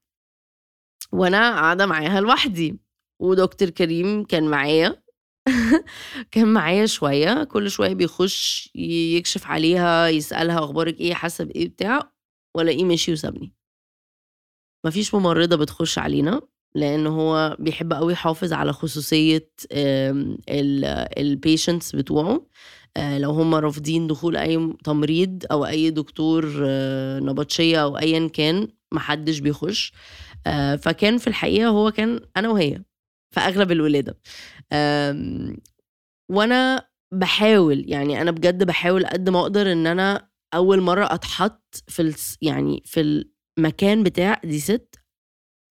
وأنا 1.12 1.50
قاعدة 1.54 1.87
معاها 1.87 2.21
لوحدي. 2.21 2.80
ودكتور 3.21 3.71
كريم 3.71 4.25
كان 4.25 4.50
معايا. 4.50 5.02
كان 6.33 6.49
معايا 6.52 6.87
شوية 6.87 7.45
كل 7.45 7.71
شوية 7.71 7.95
بيخش 7.95 8.71
يكشف 8.75 9.47
عليها 9.47 10.09
يسألها 10.09 10.59
أخبارك 10.64 11.00
إيه 11.00 11.14
حاسة 11.14 11.45
بإيه 11.45 11.69
بتاع. 11.69 12.12
وألاقيه 12.57 12.85
مشي 12.85 13.12
وسابني. 13.12 13.52
مفيش 14.87 15.14
ممرضة 15.14 15.57
بتخش 15.57 15.99
علينا 15.99 16.40
لأن 16.75 17.07
هو 17.07 17.57
بيحب 17.61 17.92
قوي 17.92 18.12
يحافظ 18.12 18.52
على 18.52 18.73
خصوصية 18.73 19.50
البيشنتس 21.19 21.97
بتوعه. 21.97 22.47
لو 22.99 23.30
هم 23.30 23.54
رافضين 23.54 24.06
دخول 24.06 24.37
أي 24.37 24.73
تمريض 24.85 25.44
أو 25.52 25.66
أي 25.66 25.90
دكتور 25.90 26.61
آه، 26.64 27.18
نبطشية 27.20 27.82
أو 27.82 27.99
ايا 27.99 28.28
كان 28.28 28.68
محدش 28.92 29.38
بيخش. 29.38 29.92
آه، 30.47 30.76
فكان 30.76 31.18
في 31.18 31.26
الحقيقة 31.26 31.68
هو 31.68 31.90
كان 31.90 32.20
أنا 32.37 32.49
وهي 32.49 32.82
في 33.35 33.40
أغلب 33.40 33.73
الولادة. 33.73 34.18
وأنا 36.30 36.88
بحاول 37.12 37.85
يعني 37.88 38.23
أنا 38.23 38.30
بجد 38.30 38.64
بحاول 38.64 39.06
قد 39.06 39.28
ما 39.28 39.40
أقدر 39.40 39.73
إن 39.73 39.87
أنا 39.87 40.28
أول 40.54 40.80
مرة 40.80 41.14
أتحط 41.14 41.85
في 41.88 42.14
يعني 42.42 42.82
في 42.87 43.25
المكان 43.59 44.02
بتاع 44.02 44.40
دي 44.44 44.61
ست 44.61 44.94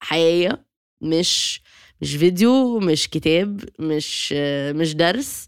حقيقية 0.04 0.66
مش 1.02 1.62
مش 2.02 2.16
فيديو 2.16 2.80
مش 2.80 3.10
كتاب 3.10 3.64
مش 3.80 4.34
آه، 4.38 4.72
مش 4.72 4.96
درس. 4.96 5.48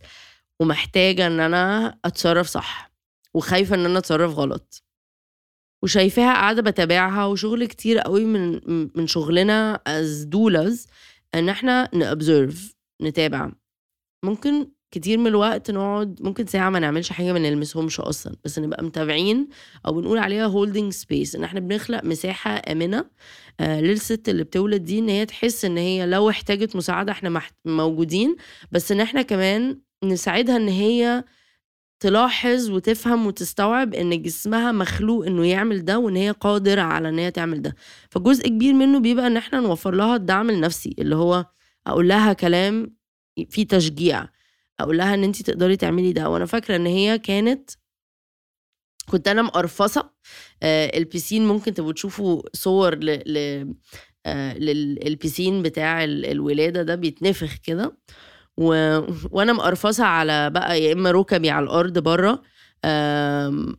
ومحتاجة 0.62 1.28
إن 1.28 1.40
أنا 1.40 1.98
أتصرف 2.06 2.48
صح 2.48 2.92
وخايفة 3.34 3.76
إن 3.76 3.86
أنا 3.86 4.00
أتصرف 4.00 4.34
غلط. 4.36 4.84
وشايفاها 5.84 6.34
قاعدة 6.34 6.62
بتابعها 6.62 7.26
وشغل 7.26 7.66
كتير 7.66 8.00
قوي 8.00 8.26
من 8.26 8.62
من 8.96 9.08
شغلنا 9.08 9.82
as 9.88 10.24
doulas 10.24 10.88
إن 11.36 11.50
إحنا 11.50 11.90
ن 11.96 12.06
observe 12.06 12.76
نتابع. 13.02 13.52
ممكن 14.26 14.68
كتير 14.92 15.18
من 15.18 15.28
الوقت 15.28 15.72
نقعد 15.72 16.22
ممكن 16.22 16.46
ساعة 16.46 16.70
ما 16.70 16.80
نعملش 16.80 17.10
حاجة 17.12 17.34
ما 17.34 17.40
نلمسهمش 17.40 18.00
أصلا 18.00 18.36
بس 18.46 18.60
نبقى 18.60 18.84
متابعين 18.84 19.48
أو 19.86 19.94
بنقول 19.94 20.18
عليها 20.18 20.46
holding 20.46 20.94
space 20.94 21.36
إن 21.36 21.44
إحنا 21.44 21.60
بنخلق 21.60 22.04
مساحة 22.04 22.62
آمنة 22.72 23.06
آه 23.60 23.82
للست 23.82 24.30
اللي 24.30 24.44
بتولد 24.44 24.84
دي 24.84 25.00
إن 25.00 25.10
هي 25.10 25.26
تحس 25.26 25.66
إن 25.66 25.78
هي 25.78 26.06
لو 26.06 26.30
احتاجت 26.30 26.76
مساعدة 26.76 27.12
إحنا 27.12 27.42
موجودين 27.66 28.36
بس 28.72 28.92
إن 28.92 29.00
إحنا 29.02 29.22
كمان 29.22 29.80
نساعدها 30.04 30.56
إن 30.58 30.68
هي 30.68 31.24
تلاحظ 32.00 32.70
وتفهم 32.70 33.28
وتستوعب 33.28 33.94
إن 33.94 34.22
جسمها 34.22 34.72
مخلوق 34.72 35.26
إنه 35.26 35.46
يعمل 35.48 35.86
ده 35.86 36.00
وإن 36.00 36.16
هي 36.16 36.32
قادرة 36.32 36.82
على 36.82 37.10
إن 37.10 37.20
هي 37.20 37.32
تعمل 37.32 37.62
ده. 37.62 37.76
فجزء 38.10 38.48
كبير 38.48 38.74
منه 38.74 39.00
بيبقى 39.00 39.28
إن 39.28 39.38
إحنا 39.38 39.60
نوفر 39.60 39.92
لها 39.96 40.16
الدعم 40.16 40.50
النفسي 40.50 40.96
اللي 41.00 41.16
هو 41.16 41.46
أقول 41.88 42.08
لها 42.10 42.34
كلام 42.34 42.96
فيه 43.50 43.68
تشجيع 43.68 44.28
أقول 44.80 44.98
لها 44.98 45.14
إن 45.14 45.24
أنت 45.24 45.42
تقدري 45.42 45.76
تعملي 45.78 46.14
ده. 46.14 46.30
وأنا 46.30 46.46
فاكرة 46.46 46.76
إن 46.76 46.86
هي 46.86 47.20
كانت 47.20 47.70
كنت 49.10 49.28
أنا 49.28 49.42
مقرفصة 49.42 50.12
آه 50.64 50.98
البيسين 50.98 51.48
ممكن 51.48 51.74
تبقوا 51.74 51.94
تشوفوا 51.94 52.42
صور 52.54 52.96
ل, 52.96 53.06
ل 53.34 53.68
آه 54.26 54.58
للبيسين 54.58 55.62
بتاع 55.64 56.04
ال- 56.04 56.26
الولادة 56.26 56.84
ده 56.84 56.96
بيتنفخ 56.96 57.56
كده. 57.64 57.98
و... 58.62 58.68
وأنا 59.32 59.54
مقرفصة 59.54 60.04
على 60.06 60.50
بقى 60.50 60.82
يا 60.84 60.94
إما 60.94 61.12
ركبي 61.12 61.50
على 61.50 61.64
الأرض 61.64 62.00
بره 62.00 62.42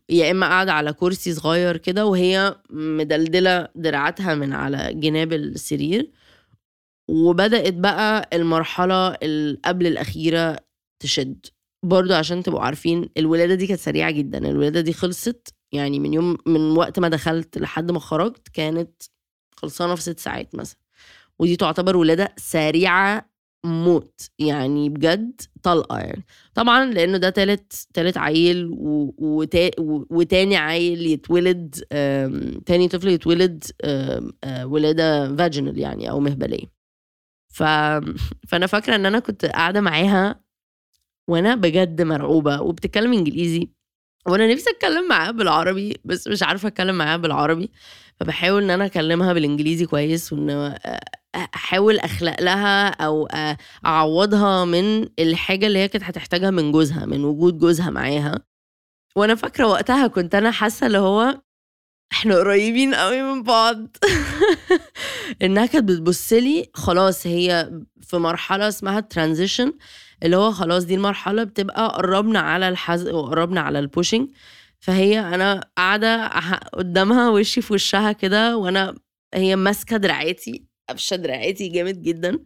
يا 0.08 0.30
إما 0.30 0.46
قاعدة 0.46 0.72
على 0.72 0.92
كرسي 0.92 1.34
صغير 1.34 1.76
كده 1.76 2.06
وهي 2.06 2.56
مدلدلة 2.70 3.68
دراعاتها 3.74 4.34
من 4.34 4.52
على 4.52 4.90
جناب 4.94 5.32
السرير. 5.32 6.10
وبدأت 7.08 7.74
بقى 7.74 8.28
المرحلة 8.32 9.08
اللي 9.08 9.58
قبل 9.64 9.86
الأخيرة 9.86 10.56
تشد. 11.00 11.46
برضو 11.84 12.14
عشان 12.14 12.42
تبقوا 12.42 12.62
عارفين 12.62 13.08
الولادة 13.16 13.54
دي 13.54 13.66
كانت 13.66 13.80
سريعة 13.80 14.10
جدا. 14.10 14.38
الولادة 14.38 14.80
دي 14.80 14.92
خلصت 14.92 15.54
يعني 15.72 15.98
من 16.00 16.14
يوم 16.14 16.38
من 16.46 16.70
وقت 16.76 16.98
ما 16.98 17.08
دخلت 17.08 17.58
لحد 17.58 17.90
ما 17.90 17.98
خرجت 18.00 18.48
كانت 18.48 19.02
خلصانة 19.56 19.94
في 19.94 20.02
ست 20.02 20.18
ساعات 20.18 20.54
مثلا. 20.54 20.78
ودي 21.38 21.56
تعتبر 21.56 21.96
ولادة 21.96 22.34
سريعة 22.36 23.31
موت 23.64 24.20
يعني 24.38 24.88
بجد 24.88 25.40
طلقة 25.62 25.98
يعني 25.98 26.24
طبعا 26.54 26.84
لأنه 26.84 27.18
ده 27.18 27.30
تالت 27.30 27.86
تالت 27.94 28.18
عيل. 28.18 28.68
وتاني 30.10 30.56
عيل 30.56 31.06
يتولد 31.06 31.74
تاني 32.66 32.88
طفل 32.88 33.08
يتولد 33.08 33.64
آه، 33.84 34.32
ولادة 34.64 35.36
فاجينال 35.36 35.78
يعني 35.78 36.10
أو 36.10 36.20
مهبلية 36.20 36.66
ف... 37.48 37.62
فأنا 38.48 38.66
فاكرة 38.66 38.94
إن 38.94 39.06
أنا 39.06 39.18
كنت 39.18 39.44
قاعدة 39.46 39.80
معاها 39.80 40.40
وأنا 41.28 41.54
بجد 41.54 42.02
مرعوبة 42.02 42.60
وبتتكلم 42.60 43.12
إنجليزي 43.12 43.70
وأنا 44.26 44.52
نفسي 44.52 44.70
أتكلم 44.70 45.08
معاها 45.08 45.30
بالعربي 45.30 45.96
بس 46.04 46.28
مش 46.28 46.42
عارفة 46.42 46.68
أتكلم 46.68 46.94
معاها 46.98 47.16
بالعربي 47.16 47.70
فبحاول 48.22 48.62
إن 48.62 48.70
أنا 48.70 48.86
أكلمها 48.86 49.32
بالإنجليزي 49.32 49.86
كويس 49.86 50.32
وإن 50.32 50.74
أحاول 51.34 51.98
أخلق 51.98 52.40
لها 52.40 52.88
أو 52.88 53.28
أعوضها 53.86 54.64
من 54.64 55.08
الحاجة 55.18 55.66
اللي 55.66 55.78
هي 55.78 55.88
كانت 55.88 56.04
هتحتاجها 56.04 56.50
من 56.50 56.72
جوزها 56.72 57.06
من 57.06 57.24
وجود 57.24 57.58
جوزها 57.58 57.90
معاها. 57.90 58.44
وأنا 59.16 59.34
فاكرة 59.34 59.66
وقتها 59.66 60.06
كنت 60.06 60.34
أنا 60.34 60.50
حاسة 60.50 60.86
اللي 60.86 60.98
هو 60.98 61.40
إحنا 62.12 62.36
قريبين 62.36 62.94
قوي 62.94 63.22
من 63.22 63.42
بعض. 63.42 63.96
إنها 65.42 65.66
كانت 65.66 65.88
بتبص 65.88 66.32
لي 66.32 66.70
خلاص 66.74 67.26
هي 67.26 67.70
في 68.00 68.16
مرحلة 68.16 68.68
اسمها 68.68 69.00
transition 69.00 69.72
اللي 70.22 70.36
هو 70.36 70.52
خلاص 70.52 70.84
دي 70.84 70.94
المرحلة 70.94 71.44
بتبقى 71.44 71.88
قربنا 71.88 72.40
على 72.40 72.68
الحزق 72.68 73.14
وقربنا 73.14 73.60
على 73.60 73.78
ال 73.78 73.84
pushing 73.85 74.28
فهي 74.82 75.20
أنا 75.20 75.60
قاعدة 75.76 76.26
قدامها 76.74 77.30
وشي 77.30 77.62
في 77.62 77.72
وشها 77.74 78.12
كده 78.12 78.56
وأنا 78.56 78.94
هي 79.34 79.56
ماسكة 79.56 79.96
دراعاتي 79.96 80.64
قفشة 80.90 81.16
دراعاتي 81.16 81.68
جامد 81.68 82.02
جدا 82.02 82.38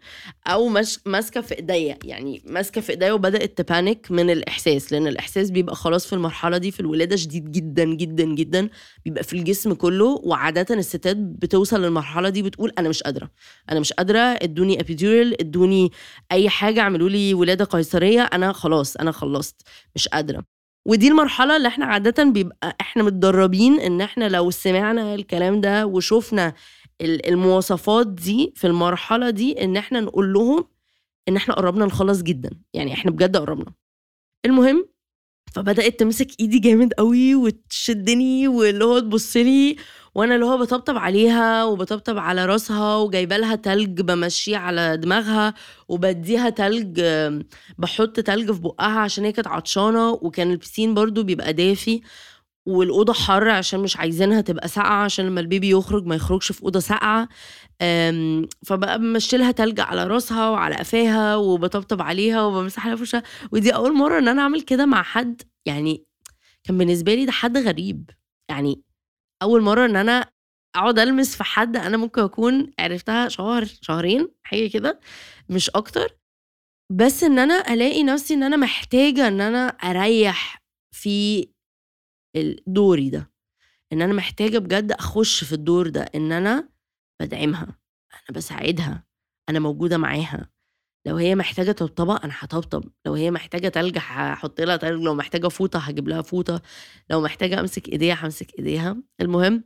أو 0.46 0.68
ماسكة 1.06 1.40
في 1.40 1.54
إيديا 1.58 1.98
يعني 2.04 2.42
ماسكة 2.46 2.80
في 2.80 2.90
إيديا 2.92 3.12
وبدأت 3.12 3.58
تبانك 3.58 4.10
من 4.10 4.30
الإحساس 4.30 4.92
لأن 4.92 5.06
الإحساس 5.06 5.50
بيبقى 5.50 5.76
خلاص 5.76 6.06
في 6.06 6.12
المرحلة 6.12 6.58
دي 6.58 6.70
في 6.70 6.80
الولادة 6.80 7.16
شديد 7.16 7.52
جدا 7.52 7.84
جدا 7.84 8.24
جدا 8.24 8.68
بيبقى 9.04 9.24
في 9.24 9.32
الجسم 9.32 9.74
كله 9.74 10.20
وعادة 10.24 10.74
الستات 10.74 11.16
بتوصل 11.16 11.82
للمرحلة 11.82 12.28
دي 12.28 12.42
بتقول 12.42 12.72
أنا 12.78 12.88
مش 12.88 13.02
قادرة 13.02 13.30
أنا 13.70 13.80
مش 13.80 13.92
قادرة 13.92 14.18
إدوني 14.18 14.80
ابيدورال 14.80 15.40
إدوني 15.40 15.90
أي 16.32 16.48
حاجة 16.48 16.80
اعملوا 16.80 17.08
لي 17.08 17.34
ولادة 17.34 17.64
قيصرية 17.64 18.22
أنا 18.22 18.52
خلاص 18.52 18.96
أنا 18.96 19.12
خلصت 19.12 19.56
مش 19.94 20.08
قادرة. 20.08 20.55
ودي 20.86 21.08
المرحلة 21.08 21.56
اللي 21.56 21.68
إحنا 21.68 21.84
عادة 21.86 22.24
بيبقى 22.24 22.76
إحنا 22.80 23.02
متدربين 23.02 23.80
ان 23.80 24.00
إحنا 24.00 24.28
لو 24.28 24.50
سمعنا 24.50 25.14
الكلام 25.14 25.60
ده 25.60 25.86
وشفنا 25.86 26.54
المواصفات 27.00 28.06
دي 28.06 28.52
في 28.56 28.66
المرحلة 28.66 29.30
دي 29.30 29.64
ان 29.64 29.76
إحنا 29.76 30.00
نقول 30.00 30.32
لهم 30.32 30.64
ان 31.28 31.36
إحنا 31.36 31.54
قربنا 31.54 31.84
نخلص 31.84 32.22
جدا. 32.22 32.50
يعني 32.74 32.92
إحنا 32.92 33.10
بجد 33.10 33.36
قربنا. 33.36 33.72
المهم 34.46 34.88
فبدأت 35.56 36.00
تمسك 36.00 36.28
إيدي 36.40 36.58
جامد 36.58 36.92
قوي 36.92 37.34
وتشدني 37.34 38.48
واللي 38.48 38.84
هو 38.84 38.98
تبص 38.98 39.36
لي 39.36 39.76
وأنا 40.14 40.34
اللي 40.34 40.46
هو 40.46 40.58
بطبطب 40.58 40.96
عليها 40.96 41.64
وبطبطب 41.64 42.18
على 42.18 42.46
راسها 42.46 42.96
وجايبة 42.96 43.36
لها 43.36 43.54
تلج 43.54 44.00
بمشيه 44.00 44.56
على 44.56 44.96
دماغها 44.96 45.54
وبديها 45.88 46.50
تلج 46.50 47.00
بحط 47.78 48.20
تلج 48.20 48.52
في 48.52 48.60
بقها 48.60 49.00
عشان 49.00 49.24
هي 49.24 49.32
كانت 49.32 49.48
عطشانة 49.48 50.10
وكان 50.10 50.50
البسين 50.50 50.94
برضو 50.94 51.22
بيبقى 51.22 51.52
دافي 51.52 52.00
والأوضة 52.66 53.12
حر 53.12 53.48
عشان 53.48 53.80
مش 53.80 53.96
عايزينها 53.96 54.40
تبقى 54.40 54.68
ساقعة 54.68 55.04
عشان 55.04 55.26
لما 55.26 55.40
البيبي 55.40 55.70
يخرج 55.70 56.06
ما 56.06 56.14
يخرجش 56.14 56.52
في 56.52 56.62
أوضة 56.62 56.80
ساقعة. 56.80 57.28
فبقى 58.66 58.98
بمشي 58.98 59.36
لها 59.36 59.50
تلج 59.52 59.80
على 59.80 60.06
راسها 60.06 60.50
وعلى 60.50 60.74
قفاها 60.74 61.36
وبطبطب 61.36 62.02
عليها 62.02 62.42
وبمسح 62.42 62.86
لها 62.86 62.94
وشها. 62.94 63.22
ودي 63.52 63.74
أول 63.74 63.92
مرة 63.94 64.18
إن 64.18 64.28
أنا 64.28 64.42
أعمل 64.42 64.62
كده 64.62 64.86
مع 64.86 65.02
حد 65.02 65.42
يعني 65.66 66.04
كان 66.64 66.78
بالنسبة 66.78 67.14
لي 67.14 67.24
ده 67.26 67.32
حد 67.32 67.58
غريب. 67.58 68.10
يعني 68.50 68.82
أول 69.42 69.62
مرة 69.62 69.86
إن 69.86 69.96
أنا 69.96 70.30
أقعد 70.76 70.98
ألمس 70.98 71.36
في 71.36 71.44
حد 71.44 71.76
أنا 71.76 71.96
ممكن 71.96 72.22
أكون 72.22 72.70
عرفتها 72.78 73.28
شهر 73.28 73.64
شهرين 73.64 74.28
حاجة 74.42 74.66
كده 74.66 75.00
مش 75.48 75.70
أكتر. 75.70 76.16
بس 76.92 77.24
إن 77.24 77.38
أنا 77.38 77.54
ألاقي 77.54 78.02
نفسي 78.02 78.34
إن 78.34 78.42
أنا 78.42 78.56
محتاجة 78.56 79.28
إن 79.28 79.40
أنا 79.40 79.66
أريح 79.68 80.62
في 80.94 81.48
دوري 82.66 83.10
ده. 83.10 83.30
إن 83.92 84.02
أنا 84.02 84.12
محتاجة 84.12 84.58
بجد 84.58 84.92
أخش 84.92 85.44
في 85.44 85.52
الدور 85.52 85.88
ده. 85.88 86.02
إن 86.14 86.32
أنا 86.32 86.68
بدعمها 87.20 87.62
أنا 88.14 88.36
بساعدها 88.36 89.04
أنا 89.48 89.58
موجودة 89.58 89.98
معاها. 89.98 90.50
لو 91.06 91.16
هي 91.16 91.34
محتاجة 91.34 91.72
طبطبة 91.72 92.16
أنا 92.16 92.32
هطبطب. 92.38 92.84
لو 93.06 93.14
هي 93.14 93.30
محتاجة 93.30 93.68
تلج 93.68 93.98
هحط 93.98 94.60
لها 94.60 94.76
تلج. 94.76 95.02
لو 95.02 95.14
محتاجة 95.14 95.48
فوطة 95.48 95.78
هجيب 95.78 96.08
لها 96.08 96.22
فوطة. 96.22 96.62
لو 97.10 97.20
محتاجة 97.20 97.60
أمسك 97.60 97.88
إيديها 97.88 98.26
همسك 98.26 98.58
إيديها. 98.58 98.96
المهم 99.20 99.64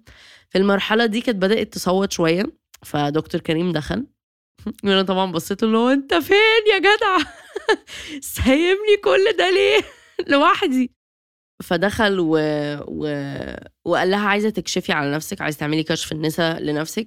في 0.50 0.58
المرحلة 0.58 1.06
دي 1.06 1.20
كانت 1.20 1.42
بدأت 1.42 1.72
تصوت 1.74 2.12
شوية 2.12 2.42
فدكتور 2.84 3.40
كريم 3.40 3.72
دخل. 3.72 4.06
وأنا 4.84 5.02
طبعا 5.02 5.32
بصيت 5.32 5.62
له 5.64 5.78
هو 5.78 5.88
أنت 5.88 6.14
فين 6.14 6.62
يا 6.72 6.78
جدع؟ 6.78 7.30
سايبني 8.20 8.96
كل 9.04 9.36
ده 9.38 9.50
ليه؟ 9.50 9.80
لوحدي. 10.32 10.99
فدخل 11.62 12.16
و... 12.20 12.36
و... 12.86 13.26
وقال 13.84 14.10
لها 14.10 14.26
عايزة 14.28 14.50
تكشفي 14.50 14.92
على 14.92 15.12
نفسك 15.12 15.40
عايزة 15.40 15.58
تعملي 15.58 15.82
كشف 15.82 16.12
النساء 16.12 16.62
لنفسك. 16.62 17.06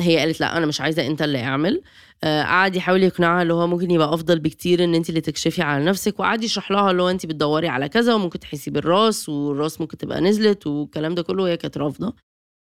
هي 0.00 0.18
قالت 0.18 0.40
لا 0.40 0.56
أنا 0.56 0.66
مش 0.66 0.80
عايزة 0.80 1.06
أنت 1.06 1.22
اللي 1.22 1.42
اعمل. 1.44 1.82
آه، 2.24 2.42
قعد 2.42 2.76
يحاول 2.76 3.02
يقنعها 3.02 3.42
اللي 3.42 3.54
هو 3.54 3.66
ممكن 3.66 3.90
يبقى 3.90 4.14
أفضل 4.14 4.38
بكتير 4.38 4.84
إن 4.84 4.94
أنت 4.94 5.08
اللي 5.08 5.20
تكشفي 5.20 5.62
على 5.62 5.84
نفسك. 5.84 6.20
وقعد 6.20 6.44
يشرح 6.44 6.70
لها 6.70 6.90
اللي 6.90 7.02
هو 7.02 7.10
أنت 7.10 7.26
بتدوري 7.26 7.68
على 7.68 7.88
كذا 7.88 8.14
وممكن 8.14 8.38
تحسي 8.38 8.70
بالراس 8.70 9.28
والراس 9.28 9.80
ممكن 9.80 9.98
تبقى 9.98 10.20
نزلت 10.20 10.66
والكلام 10.66 11.14
ده 11.14 11.22
كله 11.22 11.42
وهي 11.42 11.56
كانت 11.56 11.78
رافضة. 11.78 12.14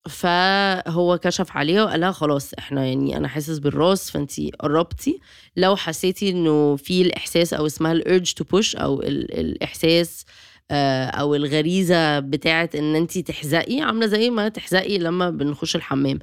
فهو 0.09 1.17
كشف 1.17 1.57
عليها 1.57 1.83
وقال 1.83 1.99
لها 1.99 2.12
خلاص 2.12 2.53
إحنا 2.59 2.86
يعني 2.86 3.17
أنا 3.17 3.27
حاسس 3.27 3.57
بالراس 3.57 4.12
فأنت 4.12 4.31
قربتي. 4.59 5.19
لو 5.57 5.75
حسيتي 5.75 6.29
إنه 6.29 6.75
في 6.75 7.01
الإحساس 7.01 7.53
أو 7.53 7.65
اسمها 7.65 7.91
ال 7.91 8.00
urge 8.00 8.34
to 8.34 8.43
push 8.43 8.75
أو 8.75 9.01
الإحساس 9.01 10.25
أو 10.71 11.36
الغريزة 11.36 12.19
بتاعه 12.19 12.69
إن 12.75 12.95
انت 12.95 13.17
تحزقي 13.17 13.81
عاملة 13.81 14.07
زي 14.07 14.29
ما 14.29 14.49
تحزقي 14.49 14.97
لما 14.97 15.29
بنخش 15.29 15.75
الحمام. 15.75 16.19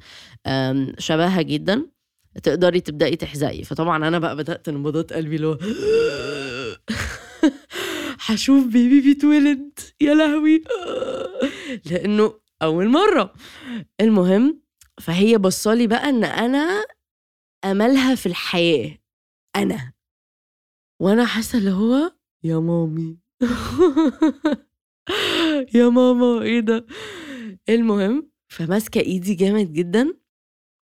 شبهها 0.99 1.43
جدا. 1.43 1.87
تقدري 2.43 2.81
تبدأي 2.81 3.17
تحزقي. 3.17 3.63
فطبعا 3.65 4.09
أنا 4.09 4.19
بقى 4.19 4.37
بدأت 4.37 4.69
نبضات 4.69 5.13
قلبي 5.13 5.37
اللي 5.37 5.47
هو 5.47 5.59
هشوف 8.27 8.67
baby 8.67 9.01
بيتولد 9.01 9.79
يا 10.01 10.15
لهوي. 10.15 10.65
لأنه 11.91 12.41
أول 12.63 12.89
مرة. 12.89 13.33
المهم 14.01 14.61
فهي 15.01 15.39
بصالي 15.39 15.87
بقى 15.87 16.09
إن 16.09 16.25
أنا 16.25 16.85
أملها 17.65 18.15
في 18.15 18.27
الحياة. 18.27 18.99
أنا. 19.57 19.93
وأنا 21.01 21.25
حاسة 21.27 21.59
اللي 21.59 21.71
هو 21.71 22.13
يا 22.45 22.59
مامي. 22.59 23.28
يا 25.75 25.89
ماما 25.89 26.43
إيه 26.43 26.61
ده؟ 26.61 26.87
المهم 27.69 28.31
فماسكة 28.53 29.01
ايدي 29.01 29.35
جامد 29.35 29.73
جدا 29.73 30.15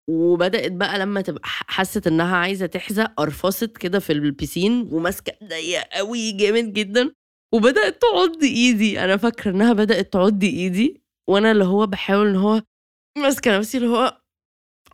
وبدأت 0.09 0.71
بقى 0.71 0.99
لما 0.99 1.21
تبقى 1.21 1.41
حست 1.45 2.07
انها 2.07 2.37
عايزة 2.37 2.65
تحزق 2.65 3.05
قرفصت 3.17 3.77
كده 3.77 3.99
في 3.99 4.13
البيسين 4.13 4.89
وماسكة 4.93 5.33
ايديا 5.41 5.97
قوي 5.97 6.31
جامد 6.31 6.73
جدا 6.73 7.13
وبدأت 7.53 8.01
تعض 8.01 8.43
ايدي. 8.43 8.99
أنا 9.03 9.17
فاكرة 9.17 9.51
انها 9.51 9.73
بدأت 9.73 10.13
تعض 10.13 10.43
ايدي 10.43 11.03
وأنا 11.29 11.51
اللي 11.51 11.65
هو 11.65 11.87
بحاول 11.87 12.27
ان 12.27 12.35
هو 12.35 12.61
ماسكة 13.17 13.57
نفسي 13.59 13.77
اللي 13.77 13.89
هو 13.89 14.21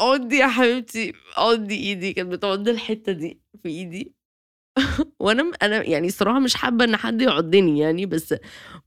عضي 0.02 0.38
يا 0.38 0.48
حبيبتي 0.48 1.14
عضي 1.38 1.76
ايدي. 1.76 2.14
كانت 2.14 2.32
بتعض 2.34 2.70
الحتة 2.70 3.12
دي 3.12 3.42
في 3.64 3.70
ايدي. 3.70 4.16
وأنا 5.20 5.52
أنا 5.62 5.84
يعني 5.84 6.08
الصراحه 6.08 6.40
مش 6.40 6.56
حابة 6.56 6.86
ان 6.86 6.96
حد 6.96 7.22
يعضني 7.22 7.80
يعني 7.80 8.06
بس 8.06 8.36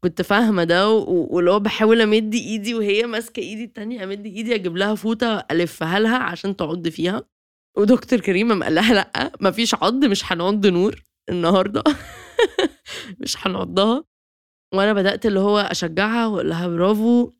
كنت 0.00 0.22
فاهمة 0.22 0.64
ده 0.64 0.88
واللي 0.90 1.50
هو 1.50 1.60
بحاول 1.60 2.00
امد 2.00 2.34
ايدي 2.34 2.74
وهي 2.74 3.06
ماسكة 3.06 3.40
ايدي 3.40 3.64
التانية 3.64 4.04
امد 4.04 4.26
ايدي 4.26 4.54
أجيب 4.54 4.76
لها 4.76 4.94
فوطة 4.94 5.46
الفها 5.50 5.98
لها 6.00 6.16
عشان 6.18 6.56
تعض 6.56 6.88
فيها. 6.88 7.22
ودكتور 7.78 8.20
كريم 8.20 8.62
قال 8.62 8.74
لها 8.74 8.94
لا 8.94 9.32
مفيش 9.40 9.74
عض 9.74 10.04
مش 10.04 10.32
هنعض 10.32 10.66
نور 10.66 11.02
النهارده. 11.28 11.82
مش 13.20 13.46
هنعضها. 13.46 14.04
وأنا 14.74 14.92
بدأت 14.92 15.26
اللي 15.26 15.40
هو 15.40 15.58
اشجعها 15.58 16.26
واقول 16.26 16.48
لها 16.50 16.68
برافو 16.68 17.32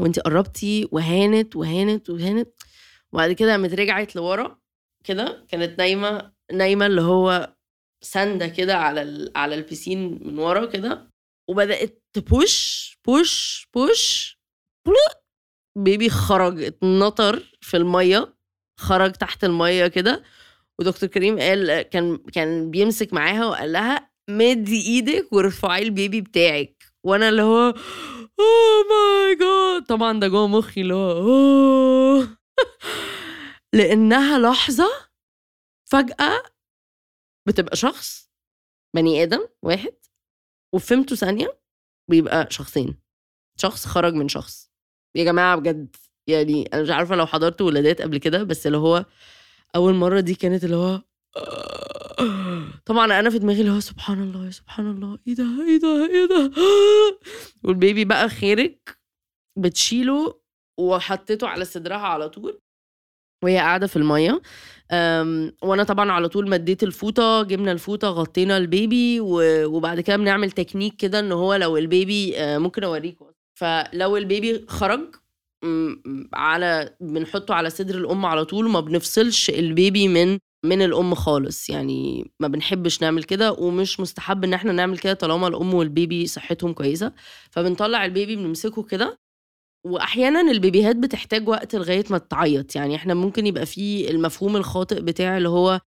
وانت 0.00 0.20
قربتي 0.20 0.88
وهانت 0.92 1.56
وهانت 1.56 2.10
وهانت. 2.10 2.48
وبعد 3.12 3.32
كده 3.32 3.50
قامت 3.50 3.74
رجعت 3.74 4.16
لورا 4.16 4.58
كده 5.04 5.44
كانت 5.48 5.78
نايمة 5.78 6.32
نايمة 6.52 6.86
اللي 6.86 7.02
هو 7.02 7.54
ساندة 8.04 8.48
كده 8.48 8.76
على 8.76 9.32
على 9.36 9.54
البسين 9.54 10.28
من 10.28 10.38
ورا 10.38 10.66
كده 10.66 11.10
وبدأت 11.50 12.02
تبوش 12.12 12.98
بوش 13.06 13.66
بوش 13.74 14.36
بيبي 15.78 16.10
خرج 16.10 16.62
اتنطر 16.62 17.56
في 17.60 17.76
المية 17.76 18.34
خرج 18.80 19.12
تحت 19.12 19.44
المية 19.44 19.86
كده 19.86 20.22
ودكتور 20.78 21.08
كريم 21.08 21.38
قال 21.38 21.82
كان 21.82 22.16
كان 22.16 22.70
بيمسك 22.70 23.12
معاها 23.12 23.46
وقال 23.46 23.72
لها 23.72 24.10
مدي 24.30 24.80
إيدك 24.86 25.32
وارفعي 25.32 25.82
ال 25.82 25.90
baby 25.90 26.20
بتاعك. 26.20 26.84
وأنا 27.04 27.28
اللي 27.28 27.42
هو 27.42 27.74
oh 28.40 28.84
my 28.90 29.34
God 29.34 29.86
طبعا 29.86 30.20
ده 30.20 30.28
جوه 30.28 30.46
مخي 30.48 30.80
اللي 30.80 30.94
هو 30.94 31.12
oh 31.12 32.28
لأنها 33.76 34.38
لحظة 34.38 34.90
فجأة 35.90 36.42
بتبقى 37.48 37.76
شخص 37.76 38.30
بني 38.96 39.22
آدم 39.22 39.46
واحد 39.62 39.94
وفهمته 40.74 41.16
ثانية 41.16 41.60
بيبقى 42.10 42.46
شخصين. 42.50 42.98
شخص 43.56 43.86
خرج 43.86 44.14
من 44.14 44.28
شخص. 44.28 44.70
يا 45.16 45.24
جماعة 45.24 45.56
بجد 45.56 45.96
يعني 46.28 46.66
أنا 46.74 46.82
مش 46.82 46.90
عارفة 46.90 47.16
لو 47.16 47.26
حضرت 47.26 47.60
ولادات 47.60 48.02
قبل 48.02 48.18
كده 48.18 48.42
بس 48.42 48.66
اللي 48.66 48.78
هو 48.78 49.06
أول 49.76 49.94
مرة 49.94 50.20
دي 50.20 50.34
كانت 50.34 50.64
اللي 50.64 50.76
هو 50.76 51.02
طبعا 52.86 53.04
أنا 53.20 53.30
في 53.30 53.38
دماغي 53.38 53.60
اللي 53.60 53.72
هو 53.72 53.80
سبحان 53.80 54.22
الله 54.22 54.46
يا 54.46 54.50
سبحان 54.50 54.90
الله 54.90 55.18
إيه 55.28 55.34
ده 55.34 55.44
إيه 55.44 55.78
ده 55.80 56.06
إيه 56.06 56.26
ده؟ 56.26 56.50
وال 57.64 57.77
baby 57.77 58.04
بقى 58.04 58.28
خارج 58.28 58.76
بتشيله 59.58 60.40
وحطيته 60.78 61.48
على 61.48 61.64
صدرها 61.64 61.96
على 61.98 62.28
طول. 62.28 62.60
وهي 63.42 63.56
قاعدة 63.58 63.86
في 63.86 63.96
المية. 63.96 64.42
وأنا 65.62 65.84
طبعا 65.84 66.12
على 66.12 66.28
طول 66.28 66.50
مديت 66.50 66.82
الفوطة 66.82 67.42
جبنا 67.42 67.72
الفوطة 67.72 68.08
غطينا 68.08 68.56
ال 68.56 68.69
baby 68.69 69.20
وبعد 69.20 70.00
كده 70.00 70.16
بنعمل 70.16 70.50
تكنيك 70.50 70.96
كده 70.96 71.20
إن 71.20 71.32
هو 71.32 71.54
لو 71.54 71.76
ال 71.76 71.88
baby 71.88 72.38
آه، 72.38 72.58
ممكن 72.58 72.84
اوريكم 72.84 73.26
فلو 73.54 74.16
ال 74.16 74.26
baby 74.26 74.64
خرج 74.68 75.00
على 76.34 76.94
بنحطه 77.00 77.54
على 77.54 77.70
صدر 77.70 77.94
الأم 77.94 78.26
على 78.26 78.44
طول 78.44 78.66
وما 78.66 78.80
بنفصلش 78.80 79.50
ال 79.50 79.62
baby 79.62 80.08
من 80.08 80.38
من 80.64 80.82
الأم 80.82 81.14
خالص. 81.14 81.70
يعني 81.70 82.30
ما 82.40 82.48
بنحبش 82.48 83.02
نعمل 83.02 83.22
كده 83.24 83.52
ومش 83.52 84.00
مستحب 84.00 84.44
إن 84.44 84.54
إحنا 84.54 84.72
نعمل 84.72 84.98
كده 84.98 85.12
طالما 85.14 85.48
الأم 85.48 85.74
وال 85.74 85.91
baby 85.91 86.26
صحتهم 86.26 86.72
كويسة. 86.72 87.12
فبنطلع 87.50 88.04
ال 88.04 88.10
baby 88.10 88.36
بنمسكه 88.36 88.82
كده 88.82 89.18
وأحيانا 89.86 90.40
البيبيهات 90.40 90.96
بتحتاج 90.96 91.48
وقت 91.48 91.74
لغاية 91.76 92.04
ما 92.10 92.18
تعيط 92.18 92.76
يعني 92.76 92.96
إحنا 92.96 93.14
ممكن 93.14 93.46
يبقى 93.46 93.66
في 93.66 94.10
المفهوم 94.10 94.56
الخاطئ 94.56 95.00
بتاع 95.00 95.36
اللي 95.36 95.48
هو 95.48 95.80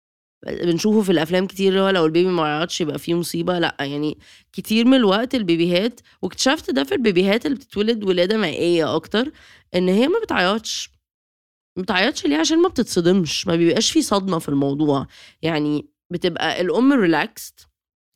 بنشوفه 0.48 1.02
في 1.02 1.12
الأفلام 1.12 1.48
كتير 1.48 1.70
اللي 1.70 1.80
هو 1.82 1.90
لو 1.90 2.06
ال 2.06 2.11
baby 2.11 2.30
ما 2.30 2.44
عيطش 2.60 2.82
يبقى 2.82 3.00
فيه 3.00 3.14
مصيبة. 3.14 3.60
لأ 3.60 3.78
يعني 3.80 4.18
كتير 4.54 4.86
من 4.86 4.94
الوقت 4.94 5.36
البيبيهات 5.36 6.00
واكتشفت 6.22 6.72
ده 6.72 6.84
في 6.84 6.96
البيبيهات 6.96 7.46
اللي 7.46 7.58
بتتولد 7.58 8.04
ولادة 8.04 8.38
مائية 8.38 8.96
أكتر 8.96 9.32
إن 9.76 9.90
هي 9.90 10.08
ما 10.08 10.20
بتعيطش. 10.24 10.90
ما 11.78 11.84
بتعيطش 11.84 12.26
ليه؟ 12.26 12.38
عشان 12.38 12.62
ما 12.62 12.70
بتتصدمش 12.70 13.48
ما 13.48 13.56
بيبقاش 13.56 13.92
في 13.92 14.02
صدمة 14.02 14.40
في 14.40 14.50
الموضوع. 14.50 15.08
يعني 15.42 15.88
بتبقى 16.12 16.62
الأم 16.62 16.94
relaxed 16.94 17.68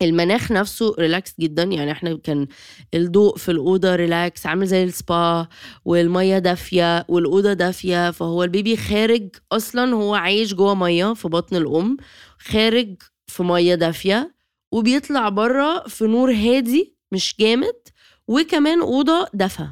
المناخ 0.01 0.51
نفسه 0.51 0.95
ريلاكس 0.99 1.34
جدا. 1.39 1.63
يعني 1.63 1.91
إحنا 1.91 2.17
كان 2.23 2.47
الضوء 2.93 3.38
في 3.38 3.51
الأوضة 3.51 3.95
ريلاكس 3.95 4.45
عامل 4.45 4.67
زي 4.67 4.84
السبا 4.84 5.47
والمية 5.86 6.39
دافية 6.39 7.05
والأوضة 7.10 7.53
دافية. 7.53 8.12
فهو 8.12 8.43
ال 8.43 8.50
baby 8.50 8.77
خارج 8.77 9.29
أصلا 9.51 9.93
هو 9.95 10.15
عايش 10.15 10.53
جوه 10.53 10.75
مية 10.75 11.13
في 11.13 11.27
بطن 11.27 11.55
الأم 11.55 11.97
خارج 12.39 12.95
في 13.27 13.43
مية 13.43 13.75
دافية 13.75 14.36
وبيطلع 14.71 15.29
بره 15.29 15.84
في 15.88 16.05
نور 16.05 16.31
هادي 16.31 16.95
مش 17.12 17.36
جامد 17.39 17.75
وكمان 18.27 18.81
أوضة 18.81 19.27
دفى 19.34 19.67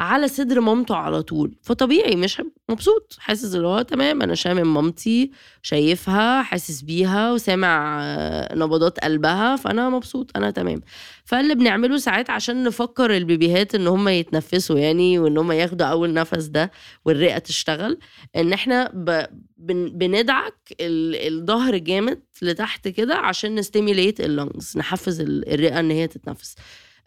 على 0.00 0.28
صدر 0.28 0.60
مامته 0.60 0.96
على 0.96 1.22
طول. 1.22 1.54
فطبيعي 1.62 2.16
مش 2.16 2.42
مبسوط. 2.68 3.16
حاسس 3.18 3.54
اللي 3.54 3.66
هو 3.66 3.82
تمام 3.82 4.22
أنا 4.22 4.34
شامم 4.34 4.74
مامتي 4.74 5.30
شايفها 5.62 6.42
حاسس 6.42 6.80
بيها 6.82 7.32
وسامع 7.32 7.98
آه، 8.02 8.54
نبضات 8.54 8.98
قلبها 9.00 9.56
فأنا 9.56 9.88
مبسوط 9.88 10.30
أنا 10.36 10.50
تمام. 10.50 10.80
فاللي 11.24 11.54
بنعمله 11.54 11.96
ساعات 11.98 12.30
عشان 12.30 12.64
نفكر 12.64 13.16
البيبيهات 13.16 13.74
إن 13.74 13.86
هم 13.86 14.08
يتنفسوا 14.08 14.78
يعني 14.78 15.18
وإن 15.18 15.38
هم 15.38 15.52
ياخدوا 15.52 15.86
أول 15.86 16.12
نفس 16.14 16.44
ده 16.44 16.70
والرئة 17.04 17.38
تشتغل 17.38 17.98
إن 18.36 18.52
إحنا 18.52 18.90
ب... 18.94 19.24
بن... 19.56 19.88
بندعك 19.98 20.54
ال... 20.80 21.34
الظهر 21.34 21.76
جامد 21.76 22.22
لتحت 22.42 22.88
كده 22.88 23.14
عشان 23.16 23.54
ن 23.54 23.61
stimulate 23.61 24.20
ال 24.20 24.29
lungs 24.29 24.72
نحفز 24.76 25.20
ال- 25.20 25.52
الرئة 25.54 25.80
إن 25.80 25.90
هي 25.90 26.06
تتنفس. 26.06 26.54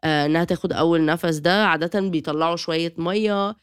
إنها 0.04 0.44
تاخد 0.44 0.74
أول 0.74 1.06
نفس 1.06 1.36
ده. 1.38 1.66
عاده 1.66 2.00
بيطلعوا 2.00 2.56
شوية 2.56 2.94
مية 2.98 3.56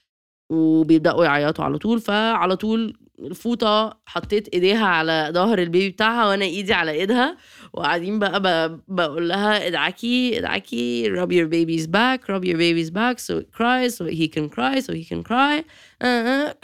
وبيبدأوا 0.51 1.25
يعيطوا 1.25 1.65
على 1.65 1.79
طول. 1.79 2.01
فعلى 2.01 2.57
طول 2.57 2.97
الفوطة 3.19 4.01
حطيت 4.07 4.49
إيديها 4.49 4.87
على 4.87 5.31
ظهر 5.35 5.59
ال 5.59 5.65
baby 5.65 5.91
بتاعها 5.91 6.29
وأنا 6.29 6.45
إيدي 6.45 6.73
على 6.73 6.91
إيدها. 6.91 7.37
وقاعدين 7.73 8.19
بقى 8.19 8.41
ب- 8.43 8.81
بقول 8.89 9.29
لها 9.29 9.67
ادعكي 9.67 10.39
ادعكي 10.39 11.11
rub 11.17 11.29
your 11.29 11.49
baby's 11.53 11.87
back 11.87 12.21
rub 12.33 12.45
your 12.45 12.57
baby's 12.57 12.91
back 12.91 13.19
so 13.19 13.41
it 13.43 13.53
cries 13.59 13.97
so 13.99 14.05
he 14.07 14.29
can 14.29 14.49
cry 14.57 14.81
so 14.87 14.93
he 14.93 15.05
can 15.13 15.23
cry. 15.31 15.65
آه، 16.03 16.05
آه، 16.05 16.57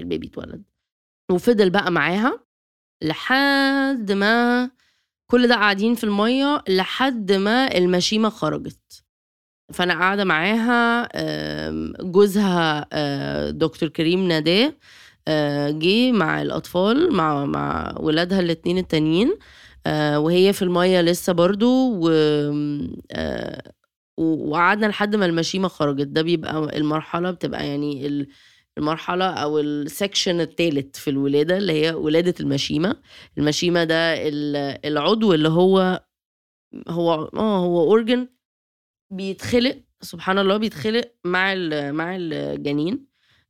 البيبي 0.00 0.26
اتولد. 0.26 0.62
وفضل 1.30 1.70
بقى 1.70 1.92
معاها 1.92 2.40
لحد 3.02 4.12
ما 4.12 4.70
كل 5.30 5.48
ده 5.48 5.54
قاعدين 5.54 5.94
في 5.94 6.04
المية 6.04 6.62
لحد 6.68 7.32
ما 7.32 7.76
المشيمة 7.78 8.28
خرجت. 8.28 9.04
فأنا 9.72 9.94
قاعدة 9.94 10.24
معاها 10.24 11.08
جوزها 12.02 12.88
دكتور 13.50 13.88
كريم 13.88 14.28
ناداه 14.28 14.72
جه 15.70 16.12
مع 16.12 16.42
الأطفال 16.42 17.12
مع 17.12 17.44
مع 17.46 17.94
ولادها 18.00 18.40
الاتنين 18.40 18.78
التانيين 18.78 19.38
وهي 20.16 20.52
في 20.52 20.62
المية 20.62 21.00
لسه 21.00 21.32
برضو 21.32 21.68
و- 22.02 22.88
وقعدنا 24.18 24.86
لحد 24.86 25.16
ما 25.16 25.26
المشيمة 25.26 25.68
خرجت. 25.68 26.06
ده 26.06 26.22
بيبقى 26.22 26.76
المرحلة 26.78 27.30
بتبقى 27.30 27.68
يعني 27.68 28.06
ال- 28.06 28.28
المرحلة 28.78 29.24
أو 29.24 29.58
ال 29.58 29.68
section 29.68 30.40
الثالث 30.40 30.98
في 30.98 31.10
الولادة 31.10 31.56
اللي 31.58 31.72
هي 31.72 31.90
ولادة 31.92 32.34
المشيمة. 32.40 32.96
المشيمة 33.38 33.84
ده 33.84 34.14
ال- 34.28 34.86
العضو 34.86 35.34
اللي 35.34 35.48
هو 35.48 36.02
هو 36.88 37.14
آه 37.36 37.58
هو 37.58 37.80
organ 37.80 38.28
بيتخلق 39.10 39.80
سبحان 40.00 40.38
الله 40.38 40.56
بيتخلق 40.56 41.12
مع 41.24 41.54
مع 41.90 42.16
الجنين 42.16 43.06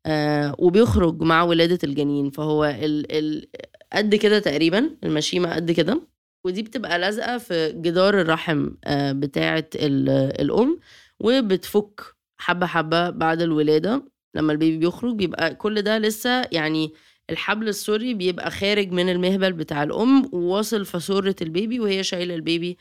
آه 0.07 0.55
وبيخرج 0.59 1.23
مع 1.23 1.43
ولادة 1.43 1.79
الجنين. 1.85 2.31
فهو 2.31 2.64
ال 2.64 3.12
ال 3.12 3.49
قد 3.93 4.14
كده 4.14 4.38
تقريبا 4.38 4.91
المشيمة 5.05 5.55
قد 5.55 5.71
كده. 5.71 6.01
ودي 6.45 6.62
بتبقى 6.62 6.99
لازقة 6.99 7.38
في 7.38 7.73
جدار 7.73 8.21
الرحم 8.21 8.71
آه 8.85 9.12
بتاعة 9.12 9.71
ال- 9.75 10.09
الأم 10.41 10.81
وبتفك 11.21 12.01
حبة 12.41 12.67
حبة 12.67 13.11
بعد 13.11 13.43
الولادة. 13.43 14.03
لما 14.35 14.53
ال 14.53 14.57
baby 14.57 14.77
بيخرج 14.79 15.14
بيبقى 15.14 15.55
كل 15.55 15.83
ده 15.83 15.99
لسه 15.99 16.43
يعني 16.53 16.93
الحبل 17.31 17.69
السري 17.69 18.14
بيبقى 18.14 18.51
خارج 18.51 18.93
من 18.93 19.09
المهبل 19.09 19.53
بتاع 19.53 19.83
الأم 19.83 20.29
وواصل 20.35 20.85
فسرة 20.85 21.37
ال 21.43 21.50
baby 21.50 21.81
وهي 21.81 22.03
شايلة 22.05 22.35
ال 22.35 22.43
baby 22.43 22.79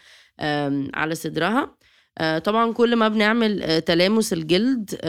على 0.94 1.16
صدرها. 1.16 1.78
آه، 2.18 2.40
طبعا 2.40 2.74
كل 2.74 2.96
ما 2.96 3.08
بنعمل 3.08 3.64
آه، 3.64 3.80
تلامس 3.80 4.34
الجلد 4.34 5.00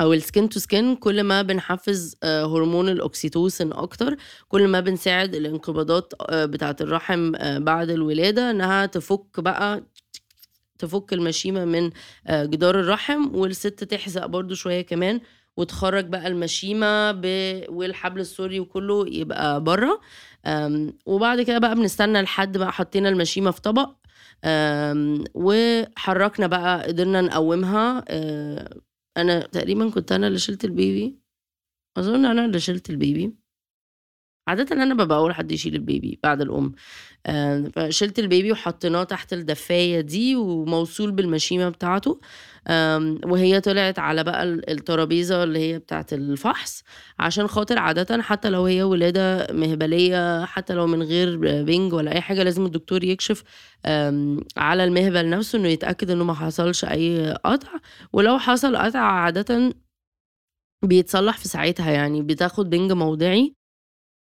أو 0.00 0.12
ال 0.12 0.19
skin 0.19 0.48
to 0.48 0.58
skin 0.60 0.96
كل 0.96 1.22
ما 1.22 1.42
بنحفز 1.42 2.16
آه، 2.22 2.44
هرمون 2.46 2.88
الاكسيتوسين 2.88 3.72
أكتر. 3.72 4.16
كل 4.48 4.68
ما 4.68 4.80
بنساعد 4.80 5.34
الانقباضات 5.34 6.12
بتاعة 6.32 6.76
الرحم 6.80 7.32
بعد 7.58 7.90
الولادة 7.90 8.50
إنها 8.50 8.86
تفك 8.86 9.40
بقى 9.40 9.84
تفك 10.78 11.12
المشيمة 11.12 11.64
من 11.64 11.90
آه، 12.26 12.44
جدار 12.44 12.80
الرحم 12.80 13.34
والست 13.36 13.84
تحزق 13.84 14.26
برضو 14.26 14.54
شوية 14.54 14.82
كمان 14.82 15.20
وتخرج 15.56 16.04
بقى 16.06 16.26
المشيمة. 16.26 17.10
والحبل 17.68 18.20
السوري 18.20 18.60
وكله 18.60 19.08
يبقى 19.08 19.64
بره. 19.64 20.00
وبعد 21.06 21.40
كده 21.42 21.58
بقى 21.58 21.74
بنستنى 21.74 22.22
لحد 22.22 22.58
بقى 22.58 22.72
حطينا 22.72 23.08
المشيمة 23.08 23.50
في 23.50 23.60
طبق. 23.60 23.90
وحركنا 25.34 26.46
بقى 26.46 26.82
قدرنا 26.86 27.20
نقومها. 27.20 28.04
أه، 28.08 28.80
أنا 29.16 29.40
تقريبا 29.46 29.90
كنت 29.90 30.12
أنا 30.12 30.26
اللي 30.26 30.38
شلت 30.38 30.64
البيبي. 30.64 31.18
أظن 31.96 32.24
أنا 32.24 32.44
اللي 32.44 32.60
شلت 32.60 32.90
ال 32.90 32.99
baby. 32.99 33.43
عادة 34.48 34.82
أنا 34.82 34.94
ببقى 34.94 35.18
أول 35.18 35.34
حد 35.34 35.52
يشيل 35.52 35.74
ال 35.74 35.83
baby 35.83 36.18
بعد 36.22 36.40
الأم. 36.40 36.72
آه، 37.26 37.70
فشلت 37.76 38.18
ال 38.18 38.25
baby 38.25 38.52
وحطيناه 38.52 39.04
تحت 39.04 39.32
الدفاية 39.32 40.00
دي 40.00 40.36
وموصول 40.36 41.12
بالمشيمة 41.12 41.68
بتاعته. 41.68 42.20
وهي 43.24 43.60
طلعت 43.60 43.98
على 43.98 44.24
بقى 44.24 44.42
ال- 44.42 44.70
الترابيزة 44.70 45.44
اللي 45.44 45.58
هي 45.58 45.78
بتاعت 45.78 46.12
الفحص 46.12 46.82
عشان 47.18 47.46
خاطر 47.46 47.78
عادة 47.78 48.22
حتى 48.22 48.50
لو 48.50 48.64
هي 48.64 48.82
ولادة 48.82 49.46
مهبلية 49.52 50.44
حتى 50.44 50.74
لو 50.74 50.86
من 50.86 51.02
غير 51.02 51.36
بنج 51.64 51.92
ولا 51.92 52.12
أي 52.12 52.20
حاجة 52.20 52.42
لازم 52.42 52.66
الدكتور 52.66 53.04
يكشف 53.04 53.42
على 54.56 54.84
المهبل 54.84 55.30
نفسه 55.30 55.58
إنه 55.58 55.68
يتأكد 55.68 56.10
إنه 56.10 56.24
ما 56.24 56.34
حصلش 56.34 56.84
أي 56.84 57.32
قطع. 57.44 57.68
ولو 58.12 58.38
حصل 58.38 58.76
قطع 58.76 59.00
عادة 59.00 59.74
بيتصلح 60.84 61.38
في 61.38 61.48
ساعتها 61.48 61.90
يعني 61.90 62.22
بتاخد 62.22 62.70
بنج 62.70 62.92
موضعي. 62.92 63.54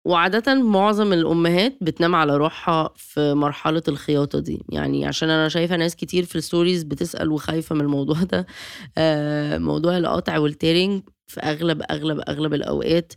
وعادة 0.05 0.55
معظم 0.55 1.13
الأمهات 1.13 1.77
بتنام 1.81 2.15
على 2.15 2.37
روحها 2.37 2.91
في 2.97 3.35
مرحلة 3.35 3.83
الخياطة 3.89 4.39
دي. 4.39 4.63
يعني 4.69 5.07
عشان 5.07 5.31
أنا 5.31 5.49
شايفة 5.49 5.77
ناس 5.77 5.97
كتير 5.97 6.25
في 6.25 6.37
ال 6.37 6.42
stories 6.42 6.83
بتسأل 6.83 7.31
وخايفة 7.33 7.75
من 7.75 7.81
الموضوع 7.81 8.17
ده. 8.23 8.47
آه، 8.99 9.59
موضوع 9.59 9.99
القطع 9.99 10.39
وال 10.39 10.53
tearing 10.53 11.03
في 11.27 11.41
أغلب 11.41 11.83
أغلب 11.91 12.21
أغلب 12.29 12.55
الأوقات. 12.55 13.13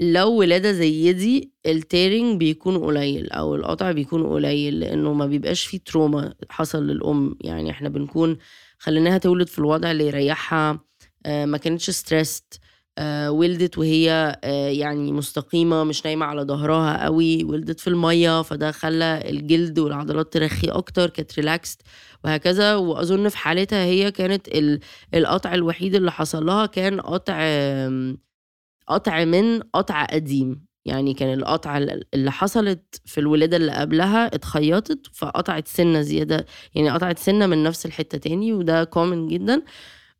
لو 0.00 0.32
ولادة 0.32 0.72
زي 0.72 1.12
دي 1.12 1.52
ال 1.66 1.75
tearing 1.75 2.38
بيكون 2.40 2.78
قليل 2.78 3.30
أو 3.30 3.54
القطع 3.54 3.92
بيكون 3.92 4.26
قليل 4.26 4.80
لأنه 4.80 5.12
ما 5.12 5.26
بيبقاش 5.26 5.64
فيه 5.66 5.78
trauma 5.86 6.34
حصل 6.50 6.86
للأم. 6.86 7.36
يعني 7.40 7.70
إحنا 7.70 7.88
بنكون 7.88 8.38
خليناها 8.78 9.18
تولد 9.18 9.48
في 9.48 9.58
الوضع 9.58 9.90
اللي 9.90 10.06
يريحها 10.06 10.80
آه، 11.26 11.44
ما 11.46 11.58
كانتش 11.58 11.90
stressed 11.90 12.44
ولدت 13.28 13.78
وهي 13.78 14.36
آه، 14.44 14.68
يعني 14.68 15.12
مستقيمة 15.12 15.84
مش 15.84 16.04
نايمة 16.04 16.26
على 16.26 16.42
ظهرها 16.42 17.04
قوي 17.04 17.44
ولدت 17.44 17.80
في 17.80 17.88
المية 17.88 18.42
فده 18.42 18.70
خلى 18.72 19.22
الجلد 19.30 19.78
والعضلات 19.78 20.32
ترخي 20.32 20.68
أكتر 20.68 21.10
كانت 21.10 21.34
ريلاكست 21.38 21.82
وهكذا. 22.24 22.74
وأظن 22.76 23.28
في 23.28 23.38
حالتها 23.38 23.84
هي 23.84 24.10
كانت 24.10 24.48
ال- 24.48 24.80
القطع 25.14 25.54
الوحيد 25.54 25.94
اللي 25.94 26.12
حصل 26.12 26.46
لها 26.46 26.66
كان 26.66 27.00
قطع 27.00 27.36
قطع 28.88 29.24
من 29.24 29.60
قطع 29.60 30.04
قديم 30.04 30.66
يعني 30.84 31.14
كان 31.14 31.38
القطع 31.38 31.78
اللي 32.14 32.32
حصلت 32.32 33.00
في 33.04 33.18
الولادة 33.20 33.56
اللي 33.56 33.72
قبلها 33.72 34.26
اتخيطت 34.34 35.06
فقطعت 35.12 35.68
سنة 35.68 36.00
زيادة 36.00 36.46
يعني 36.74 36.90
قطعت 36.90 37.18
سنة 37.18 37.46
من 37.46 37.62
نفس 37.62 37.86
الحتة 37.86 38.18
تاني 38.18 38.52
وده 38.52 38.84
common 38.84 39.28
جدا. 39.28 39.54
آه، 39.54 39.62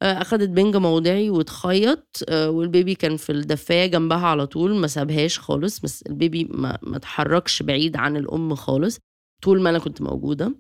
أخدت 0.05 0.49
بنج 0.49 0.77
موضعي 0.77 1.31
واتخيط 1.31 2.23
آه، 2.29 2.51
والبيبي 2.51 2.95
كان 2.95 3.17
في 3.17 3.33
الدفاية 3.33 3.87
جنبها 3.87 4.27
على 4.27 4.47
طول 4.47 4.75
ما 4.75 4.87
سابهاش 4.87 5.38
خالص 5.38 5.81
بس 5.81 6.03
البيبي 6.03 6.45
ما, 6.51 6.79
ما 6.83 6.97
اتحركش 6.97 7.62
بعيد 7.62 7.97
عن 7.97 8.17
الأم 8.17 8.55
خالص 8.55 8.99
طول 9.43 9.62
ما 9.62 9.71
أنا 9.71 9.79
كنت 9.79 10.03
موجودة. 10.03 10.55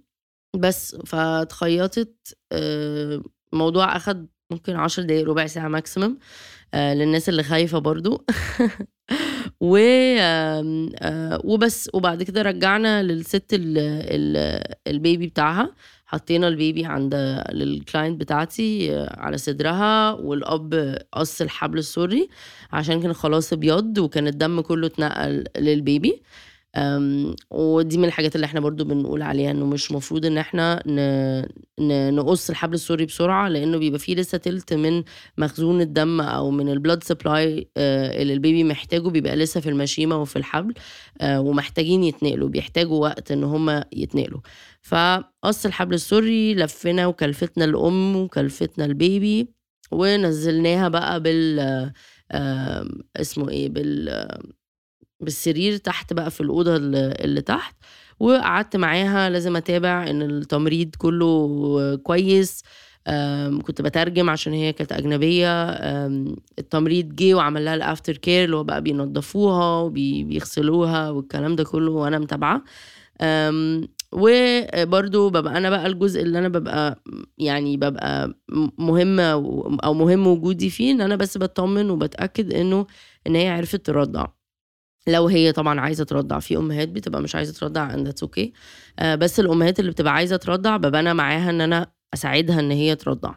بس 0.56 0.96
فاتخيطت 0.96 2.36
الموضوع 3.52 3.92
آه، 3.94 3.96
أخد 3.96 4.26
ممكن 4.50 4.76
عشر 4.76 5.02
دقايق 5.02 5.28
ربع 5.28 5.46
ساعة 5.46 5.68
maximum 5.68 6.18
للناس 6.74 7.28
اللي 7.28 7.42
خايفة 7.42 7.78
برضو. 7.78 8.24
و 9.60 9.78
وبس 11.44 11.90
وبعد 11.94 12.22
كده 12.22 12.42
رجعنا 12.42 13.02
للست 13.02 13.46
البيبي 14.86 15.26
بتاعها. 15.26 15.74
حطينا 16.06 16.48
البيبي 16.48 16.84
عند 16.84 17.10
ال 17.14 17.29
client 17.29 18.20
بتاعتي 18.20 18.96
على 19.10 19.36
صدرها 19.38 20.12
والأب 20.12 20.98
قص 21.12 21.40
الحبل 21.40 21.78
السري 21.78 22.28
عشان 22.72 23.02
كان 23.02 23.12
خلاص 23.12 23.52
ابيض 23.52 23.98
وكان 23.98 24.26
الدم 24.26 24.60
كله 24.60 24.86
اتنقل 24.86 25.44
للبيبي. 25.58 26.22
ودي 27.50 27.98
من 27.98 28.04
الحاجات 28.04 28.34
اللي 28.36 28.44
إحنا 28.44 28.60
برضو 28.60 28.84
بنقول 28.84 29.22
عليها 29.22 29.50
انه 29.50 29.66
مش 29.66 29.92
مفروض 29.92 30.26
ان 30.26 30.38
إحنا 30.38 30.82
نقص 32.10 32.50
الحبل 32.50 32.74
السري 32.74 33.06
بسرعة 33.06 33.48
لأنه 33.48 33.78
بيبقى 33.78 33.98
فيه 33.98 34.14
لسه 34.14 34.38
تلت 34.38 34.72
من 34.74 35.02
مخزون 35.38 35.80
الدم 35.80 36.20
أو 36.20 36.50
من 36.50 36.68
ال 36.68 36.74
blood 36.74 37.04
supply 37.04 37.68
آه، 37.76 38.22
اللي 38.22 38.32
البيبي 38.32 38.64
محتاجه 38.64 39.08
بيبقى 39.08 39.36
لسه 39.36 39.60
في 39.60 39.68
المشيمة 39.68 40.16
وفي 40.16 40.36
الحبل 40.36 40.74
آه، 41.20 41.40
ومحتاجين 41.40 42.04
يتنقلوا 42.04 42.48
بيحتاجوا 42.48 43.00
وقت 43.02 43.32
ان 43.32 43.44
هم 43.44 43.82
يتنقلوا. 43.92 44.40
فقص 44.82 45.66
الحبل 45.66 45.94
السري 45.94 46.54
لفنا 46.54 47.06
وكلفتنا 47.06 47.64
الأم 47.64 48.16
وكلفتنا 48.16 48.84
البيبي 48.84 49.48
ونزلناها 49.92 50.88
بقى 50.88 51.20
بال 51.20 51.60
اسمه 53.16 53.48
إيه 53.50 53.68
بال 53.68 54.08
بالسرير 55.20 55.76
تحت 55.76 56.12
بقى 56.12 56.30
في 56.30 56.40
الأوضة 56.40 56.76
اللي 56.76 57.40
تحت 57.40 57.76
وقعدت 58.20 58.76
معاها 58.76 59.30
لازم 59.30 59.56
أتابع 59.56 60.10
إن 60.10 60.22
التمريض 60.22 60.90
كله 60.98 61.96
كويس 62.02 62.62
كنت 63.62 63.82
بترجم 63.82 64.30
عشان 64.30 64.52
هي 64.52 64.72
كانت 64.72 64.92
أجنبية 64.92 65.68
التمريض 66.58 67.14
جه 67.14 67.34
وعمل 67.34 67.64
لها 67.64 67.74
الأفتر 67.74 68.16
كير 68.16 68.44
اللي 68.44 68.56
هو 68.56 68.64
بقى 68.64 68.82
بينظفوها 68.82 69.80
وبيغسلوها 69.80 71.10
والكلام 71.10 71.56
ده 71.56 71.64
كله 71.64 71.90
وأنا 71.92 72.18
متابعة. 72.18 72.62
وبرضو 74.12 75.30
ببقى 75.30 75.58
أنا 75.58 75.70
بقى 75.70 75.86
الجزء 75.86 76.22
اللي 76.22 76.38
أنا 76.38 76.48
ببقى 76.48 77.02
يعني 77.38 77.76
ببقى 77.76 78.34
مهمة 78.78 79.22
أو 79.84 79.94
مهم 79.94 80.26
وجودي 80.26 80.70
فيه 80.70 80.92
إن 80.92 81.00
أنا 81.00 81.16
بس 81.16 81.38
بطمن 81.38 81.90
وبتأكد 81.90 82.52
إنه 82.54 82.86
إن 83.26 83.34
هي 83.36 83.48
عرفت 83.48 83.86
ترضع. 83.86 84.26
لو 85.06 85.26
هي 85.28 85.52
طبعا 85.52 85.80
عايزة 85.80 86.04
ترضع 86.04 86.38
في 86.38 86.56
أمهات 86.56 86.88
بتبقى 86.88 87.22
مش 87.22 87.34
عايزة 87.34 87.52
ترضع 87.52 87.88
that's 88.04 88.26
okay. 88.28 88.48
آه 88.98 89.14
بس 89.14 89.40
الأمهات 89.40 89.80
اللي 89.80 89.90
بتبقى 89.90 90.12
عايزة 90.14 90.36
ترضع 90.36 90.76
ببقى 90.76 91.14
معاها 91.14 91.50
إن 91.50 91.60
أنا 91.60 91.92
أساعدها 92.14 92.60
إن 92.60 92.70
هي 92.70 92.96
ترضع. 92.96 93.34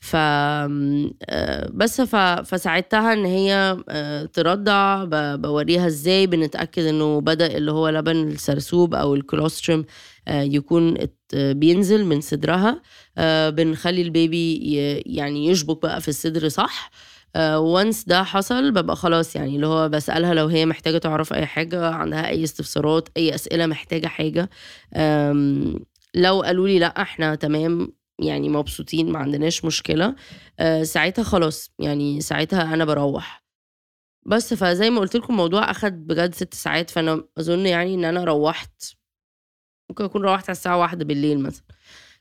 ف 0.00 0.16
آه، 0.16 1.70
بس 1.74 2.00
ف... 2.00 2.16
فساعدتها 2.16 3.12
إن 3.12 3.24
هي 3.24 3.76
آه، 3.88 4.24
ترضع. 4.24 5.04
ب... 5.04 5.42
بوريها 5.42 5.86
إزاي 5.86 6.26
بنتأكد 6.26 6.82
إنه 6.84 7.20
بدأ 7.20 7.56
اللي 7.56 7.72
هو 7.72 7.88
لبن 7.88 8.28
السرسوب 8.28 8.94
أو 8.94 9.14
الكولوستروم 9.14 9.84
آه، 10.28 10.42
يكون 10.42 10.94
بينزل 11.34 12.04
من 12.06 12.20
صدرها. 12.20 12.82
بنخلي 13.50 14.02
البيبي 14.02 14.74
يعني 15.06 15.46
يشبك 15.46 15.82
بقى 15.82 16.00
في 16.00 16.08
الصدر 16.08 16.48
صح. 16.48 16.90
و 17.36 17.50
once 17.50 18.04
ده 18.04 18.22
حصل 18.24 18.72
ببقى 18.72 18.96
خلاص 18.96 19.36
يعني 19.36 19.56
اللي 19.56 19.66
هو 19.66 19.88
بسألها 19.88 20.34
لو 20.34 20.46
هي 20.46 20.66
محتاجة 20.66 20.98
تعرف 20.98 21.32
أي 21.32 21.46
حاجة 21.46 21.90
عندها 21.90 22.28
أي 22.28 22.44
استفسارات 22.44 23.08
أي 23.16 23.34
أسئلة 23.34 23.66
محتاجة 23.66 24.06
حاجة. 24.06 24.50
لو 26.14 26.42
قالوا 26.42 26.68
لي 26.68 26.78
لأ 26.78 27.02
إحنا 27.02 27.34
تمام 27.34 27.92
يعني 28.18 28.48
مبسوطين 28.48 29.12
ما 29.12 29.18
عندناش 29.18 29.64
مشكلة. 29.64 30.14
آه، 30.60 30.82
ساعتها 30.82 31.22
خلاص 31.22 31.70
يعني 31.78 32.20
ساعتها 32.20 32.74
أنا 32.74 32.84
بروح. 32.84 33.44
بس 34.26 34.54
فزي 34.54 34.90
ما 34.90 35.00
قلت 35.00 35.16
لكم 35.16 35.32
الموضوع 35.32 35.70
أخد 35.70 36.06
بجد 36.06 36.34
ست 36.34 36.54
ساعات 36.54 36.90
فأنا 36.90 37.24
أظن 37.38 37.66
يعني 37.66 37.94
إن 37.94 38.04
أنا 38.04 38.24
روحت 38.24 38.82
ممكن 39.90 40.04
أكون 40.04 40.22
روحت 40.22 40.44
على 40.50 40.56
الساعة 40.56 40.78
واحدة 40.78 41.04
بالليل 41.04 41.40
مثلا. 41.40 41.64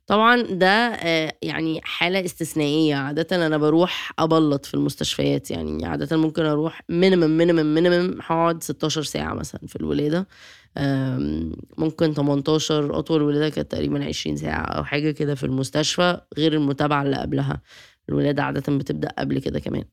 طبعا 0.10 0.42
ده 0.42 0.68
آه، 0.68 1.34
يعني 1.42 1.82
حالة 1.84 2.26
استثنائية. 2.26 2.96
عادة 2.96 3.46
أنا 3.48 3.58
بروح 3.58 4.12
أبلط 4.20 4.66
في 4.66 4.74
المستشفيات 4.74 5.52
يعني 5.52 5.86
عادة 5.86 6.18
ممكن 6.18 6.46
أروح 6.46 6.82
minimum 6.90 7.38
minimum 7.38 7.74
minimum 7.76 8.20
هقعد 8.22 8.64
16 8.64 9.04
ساعة 9.04 9.34
مثلا 9.34 9.62
في 9.68 9.76
الولادة. 9.76 10.28
ممكن 11.78 12.14
18 12.14 13.00
أطول 13.00 13.22
ولادة 13.22 13.50
كانت 13.50 13.72
تقريبا 13.72 14.06
20 14.06 14.36
ساعة 14.38 14.62
أو 14.66 14.84
حاجة 14.84 15.12
كده 15.12 15.36
في 15.36 15.44
المستشفى 15.44 16.22
غير 16.38 16.54
المتابعة 16.54 17.04
اللي 17.04 17.18
قبلها. 17.18 17.62
الولادة 18.10 18.44
عادة 18.44 18.78
بتبدأ 18.78 19.10
قبل 19.20 19.40
كده 19.40 19.60
كمان. 19.60 19.84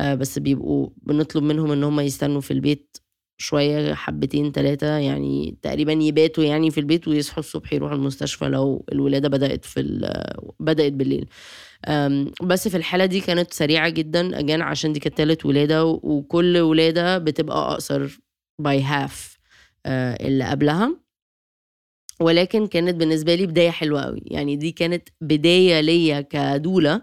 آه، 0.00 0.14
بس 0.14 0.38
بيبقوا 0.38 0.88
بنطلب 1.02 1.42
منهم 1.42 1.70
إن 1.72 1.84
هم 1.84 2.00
يستنوا 2.00 2.40
في 2.40 2.50
البيت 2.50 2.96
شوية 3.38 3.94
حبتين 3.94 4.52
تلاتة 4.52 4.98
يعني 4.98 5.58
تقريبا 5.62 5.92
يباتوا 5.92 6.44
يعني 6.44 6.70
في 6.70 6.80
البيت 6.80 7.08
ويصحوا 7.08 7.38
الصبح 7.38 7.72
يروحوا 7.72 7.96
المستشفى 7.96 8.44
لو 8.44 8.84
الولادة 8.92 9.28
بدأت 9.28 9.64
في 9.64 9.80
بدأت 10.60 10.92
بالليل. 10.92 11.26
بس 12.42 12.68
في 12.68 12.76
الحالة 12.76 13.06
دي 13.06 13.20
كانت 13.20 13.52
سريعة 13.52 13.88
جدا. 13.88 14.38
أجان 14.38 14.62
عشان 14.62 14.92
دي 14.92 15.00
كانت 15.00 15.16
تالت 15.18 15.46
ولادة 15.46 15.84
وكل 15.84 16.58
ولادة 16.58 17.18
بتبقى 17.18 17.72
أقصر 17.72 18.18
ب 18.58 18.82
half 18.82 19.38
اللي 19.86 20.44
قبلها. 20.44 20.96
ولكن 22.20 22.66
كانت 22.66 22.94
بالنسبة 22.94 23.34
لي 23.34 23.46
بداية 23.46 23.70
حلوة 23.70 24.02
قوي 24.02 24.22
يعني 24.26 24.56
دي 24.56 24.72
كانت 24.72 25.08
بداية 25.20 25.80
ليا 25.80 26.20
كدولا. 26.20 27.02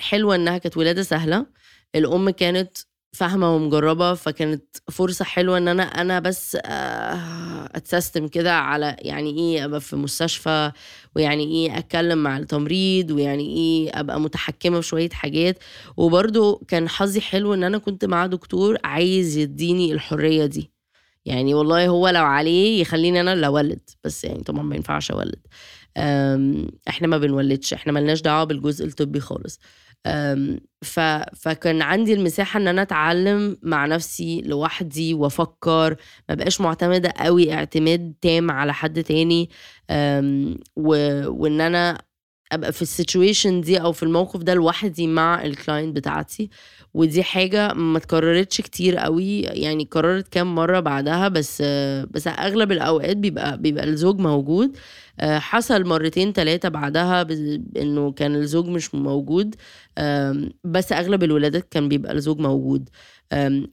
حلوة 0.00 0.34
إنها 0.34 0.58
كانت 0.58 0.76
ولادة 0.76 1.02
سهلة. 1.02 1.46
الأم 1.94 2.30
كانت 2.30 2.78
فاهمة 3.16 3.54
ومجربة 3.56 4.14
فكانت 4.14 4.64
فرصة 4.90 5.24
حلوة 5.24 5.58
إن 5.58 5.68
أنا 5.68 5.82
أنا 5.82 6.20
بس 6.20 6.56
آه، 6.64 7.68
أتسيستم 7.74 8.28
كده 8.28 8.54
على 8.54 8.96
يعني 8.98 9.30
إيه 9.38 9.64
أبقى 9.64 9.80
في 9.80 9.96
مستشفى 9.96 10.72
ويعني 11.16 11.44
إيه 11.44 11.78
أتكلم 11.78 12.22
مع 12.22 12.38
التمريض 12.38 13.10
ويعني 13.10 13.56
إيه 13.56 14.00
أبقى 14.00 14.20
متحكمة 14.20 14.80
في 14.80 14.86
شوية 14.88 15.08
حاجات. 15.10 15.58
وبرده 15.96 16.58
كان 16.68 16.88
حظي 16.88 17.20
حلو 17.20 17.54
إن 17.54 17.64
أنا 17.64 17.78
كنت 17.78 18.04
مع 18.04 18.26
دكتور 18.26 18.78
عايز 18.84 19.36
يديني 19.36 19.92
الحرية 19.92 20.46
دي. 20.46 20.70
يعني 21.24 21.54
والله 21.54 21.88
هو 21.88 22.08
لو 22.08 22.24
عليه 22.24 22.80
يخليني 22.80 23.20
أنا 23.20 23.32
اللي 23.32 23.46
أولد 23.46 23.80
بس 24.04 24.24
يعني 24.24 24.42
طبعا 24.42 24.62
ما 24.62 24.76
ينفعش 24.76 25.10
أولد. 25.10 25.40
إحنا 26.88 27.06
ما 27.08 27.18
بنولدش 27.18 27.72
إحنا 27.74 27.92
ملناش 27.92 28.20
دعوة 28.22 28.44
بالجزء 28.44 28.86
الطبي 28.86 29.20
خالص. 29.20 29.60
فكان 31.34 31.82
عندي 31.82 32.12
المساحة 32.14 32.60
إن 32.60 32.68
أنا 32.68 32.82
أتعلم 32.82 33.56
مع 33.62 33.86
نفسي 33.86 34.40
لوحدي 34.40 35.14
وأفكر 35.14 35.96
ما 36.28 36.34
بقاش 36.34 36.60
معتمدة 36.60 37.12
قوي 37.16 37.52
اعتماد 37.54 38.14
تام 38.20 38.50
على 38.50 38.74
حد 38.74 39.02
تاني. 39.02 39.50
وإن 40.76 41.60
أنا 41.60 41.98
أبقى 42.52 42.72
في 42.72 42.82
ال 42.82 42.90
situation 42.90 43.60
دي 43.60 43.80
أو 43.80 43.92
في 43.92 44.02
الموقف 44.02 44.40
ده 44.42 44.54
لوحدي 44.54 45.06
مع 45.06 45.44
ال 45.44 45.51
client 45.51 45.96
بتاعتي 45.96 46.50
ودي 46.94 47.22
حاجة 47.22 47.72
ما 47.72 47.98
اتكررتش 47.98 48.60
كتير 48.60 48.96
قوي 48.96 49.40
يعني 49.40 49.82
اتكررت 49.82 50.28
كام 50.28 50.54
مرة 50.54 50.80
بعدها 50.80 51.28
بس 51.28 51.62
بس 52.10 52.26
أغلب 52.28 52.72
الأوقات 52.72 53.16
بيبقى 53.16 53.58
بيبقى 53.58 53.84
الزوج 53.84 54.18
موجود 54.20 54.76
حصل 55.22 55.84
مرتين 55.84 56.32
ثلاثة 56.32 56.68
بعدها 56.68 57.26
إنه 57.76 58.12
كان 58.12 58.34
الزوج 58.34 58.66
مش 58.68 58.94
موجود 58.94 59.54
بس 60.64 60.92
أغلب 60.92 61.22
الولادات 61.22 61.68
كان 61.70 61.88
بيبقى 61.88 62.12
الزوج 62.12 62.40
موجود. 62.40 62.88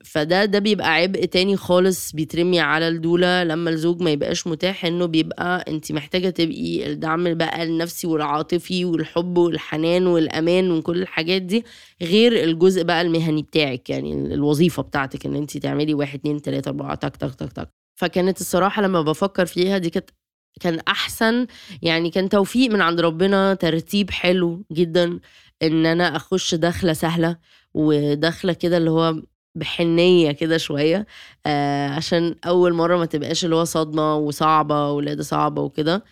فده 0.05 0.45
ده 0.45 0.59
بيبقى 0.59 0.93
عبء 0.93 1.25
تاني 1.25 1.55
خالص 1.57 2.11
بيترمي 2.11 2.59
على 2.59 2.87
الدولا 2.87 3.43
لما 3.43 3.69
الزوج 3.69 4.01
ما 4.01 4.11
يبقاش 4.11 4.47
متاح 4.47 4.85
إنه 4.85 5.05
بيبقى 5.05 5.65
انت 5.67 5.91
محتاجة 5.91 6.29
تبقي 6.29 6.91
الدعم 6.91 7.33
بقى 7.33 7.63
النفسي 7.63 8.07
والعاطفي 8.07 8.85
والحب 8.85 9.37
والحنان 9.37 10.07
والأمان 10.07 10.71
وكل 10.71 11.01
الحاجات 11.01 11.41
دي 11.41 11.65
غير 12.01 12.43
الجزء 12.43 12.83
بقى 12.83 13.01
المهني 13.01 13.41
بتاعك 13.41 13.89
يعني 13.89 14.13
الوظيفة 14.33 14.83
بتاعتك 14.83 15.25
إن 15.25 15.35
انت 15.35 15.57
تعملي 15.57 15.93
واحد 15.93 16.19
اتنين 16.19 16.41
تلاتة 16.41 16.69
أربعة 16.69 16.95
تك 16.95 17.15
تك 17.17 17.35
تك 17.35 17.51
تك. 17.53 17.69
فكانت 17.99 18.41
الصراحة 18.41 18.81
لما 18.81 19.01
بفكر 19.01 19.45
فيها 19.45 19.77
دي 19.77 19.89
كانت 19.89 20.09
كان 20.59 20.79
أحسن. 20.87 21.47
يعني 21.81 22.09
كان 22.09 22.29
توفيق 22.29 22.71
من 22.71 22.81
عند 22.81 22.99
ربنا 23.01 23.53
ترتيب 23.53 24.11
حلو 24.11 24.65
جدا 24.71 25.19
إن 25.63 25.85
أنا 25.85 26.15
أخش 26.15 26.55
دخلة 26.55 26.93
سهلة 26.93 27.37
ودخلة 27.73 28.53
كده 28.53 28.77
اللي 28.77 28.89
هو 28.91 29.15
بحنية 29.55 30.31
كده 30.31 30.57
شوية 30.57 31.05
آه 31.45 31.87
عشان 31.89 32.35
أول 32.45 32.73
مرة 32.73 32.97
ما 32.97 33.05
تبقاش 33.05 33.45
اللي 33.45 33.55
هو 33.55 33.63
صدمة 33.63 34.15
وصعبة 34.15 34.91
ولاده 34.91 35.23
صعبة 35.23 35.61
وكده. 35.61 36.03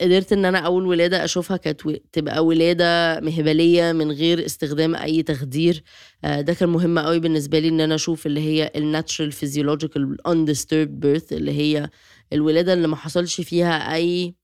قدرت 0.00 0.32
إن 0.32 0.44
أنا 0.44 0.58
أول 0.58 0.86
ولادة 0.86 1.24
أشوفها 1.24 1.56
كانت 1.56 1.82
تبقى 2.12 2.44
ولادة 2.44 3.20
مهبلية 3.20 3.92
من 3.92 4.10
غير 4.12 4.44
استخدام 4.46 4.94
أي 4.94 5.22
تخدير. 5.22 5.82
آه، 6.24 6.40
ده 6.40 6.54
كان 6.54 6.68
مهم 6.68 6.98
قوي 6.98 7.20
بالنسبة 7.20 7.58
لي 7.58 7.68
إن 7.68 7.80
أنا 7.80 7.94
أشوف 7.94 8.26
اللي 8.26 8.40
هي 8.40 8.72
الناتشرال 8.76 9.32
فيزيولوجيكال 9.32 10.16
undisturbed 10.28 11.04
birth 11.04 11.32
اللي 11.32 11.52
هي 11.52 11.90
الولادة 12.32 12.72
اللي 12.72 12.88
ما 12.88 12.96
حصلش 12.96 13.40
فيها 13.40 13.94
أي 13.94 14.34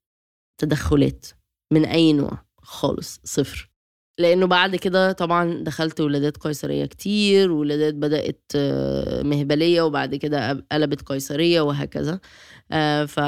تدخلات 0.59 1.27
من 1.73 1.85
أي 1.85 2.13
نوع 2.13 2.45
خالص 2.63 3.21
صفر. 3.25 3.71
لأنه 4.19 4.47
بعد 4.47 4.77
كده 4.77 5.13
طبعا 5.13 5.65
دخلت 5.65 6.01
ولادات 6.01 6.37
قيصرية 6.37 6.87
كتير 6.87 7.53
ولادات 7.53 7.95
بدأت 7.95 8.43
آه، 8.57 9.23
مهبلية 9.23 9.83
وبعد 9.83 10.15
كده 10.15 10.67
قلبت 10.73 11.03
قيصرية 11.03 11.61
وهكذا. 11.61 12.21
آه، 12.73 13.05
ف 13.05 13.21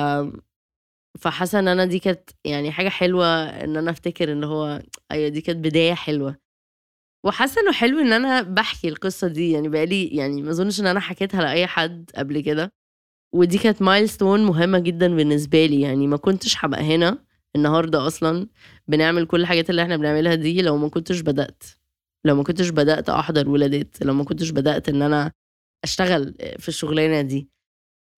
فحاسة 1.19 1.59
إن 1.59 1.69
أنا 1.69 1.85
دي 1.85 1.99
كانت 1.99 2.31
يعني 2.45 2.73
حاجة 2.73 2.89
حلوة 2.89 3.27
إن 3.45 3.77
أنا 3.77 3.91
أفتكر 3.91 4.33
إن 4.33 4.45
هو 4.45 4.83
أيوه 5.13 5.29
دي 5.29 5.41
كانت 5.41 5.59
بداية 5.65 5.95
حلوة. 5.95 6.37
وحاسة 7.27 7.61
إنه 7.63 7.73
حلو 7.73 7.99
إن 7.99 8.13
أنا 8.13 8.43
بحكي 8.43 8.89
القصة 8.89 9.29
دي 9.29 9.51
يعني 9.53 9.69
بقالي 9.69 10.07
يعني 10.09 10.43
ما 10.43 10.51
أظنش 10.51 10.81
إن 10.81 10.87
أنا 10.87 11.01
حكيتها 11.01 11.43
لأي 11.43 11.67
حد 11.67 12.11
قبل 12.17 12.41
كده. 12.41 12.73
ودي 13.35 13.59
كانت 13.59 13.83
مايلستون 13.83 14.45
مهمة 14.45 14.79
جدا 14.79 15.17
بالنسبة 15.17 15.67
لي. 15.67 15.81
يعني 15.81 16.07
ما 16.07 16.17
كنتش 16.17 16.65
هبقى 16.65 16.81
هنا 16.83 17.25
النهارده 17.57 18.07
أصلا 18.07 18.49
بنعمل 18.89 19.27
كل 19.27 19.41
الحاجات 19.41 19.71
اللي 19.71 19.83
إحنا 19.83 19.97
بنعملها 19.97 20.35
دي 20.35 20.63
لو 20.63 20.77
ما 20.77 20.89
كنتش 20.89 21.21
بدأت. 21.21 21.63
لو 22.25 22.35
ما 22.37 22.43
كنتش 22.45 22.69
بدأت 22.69 23.09
أحضر 23.09 23.49
ولادات 23.49 23.97
لو 24.03 24.15
ما 24.15 24.25
كنتش 24.25 24.51
بدأت 24.51 24.89
إن 24.89 25.03
أنا 25.03 25.33
أشتغل 25.85 26.35
في 26.59 26.69
الشغلانة 26.69 27.21
دي. 27.23 27.49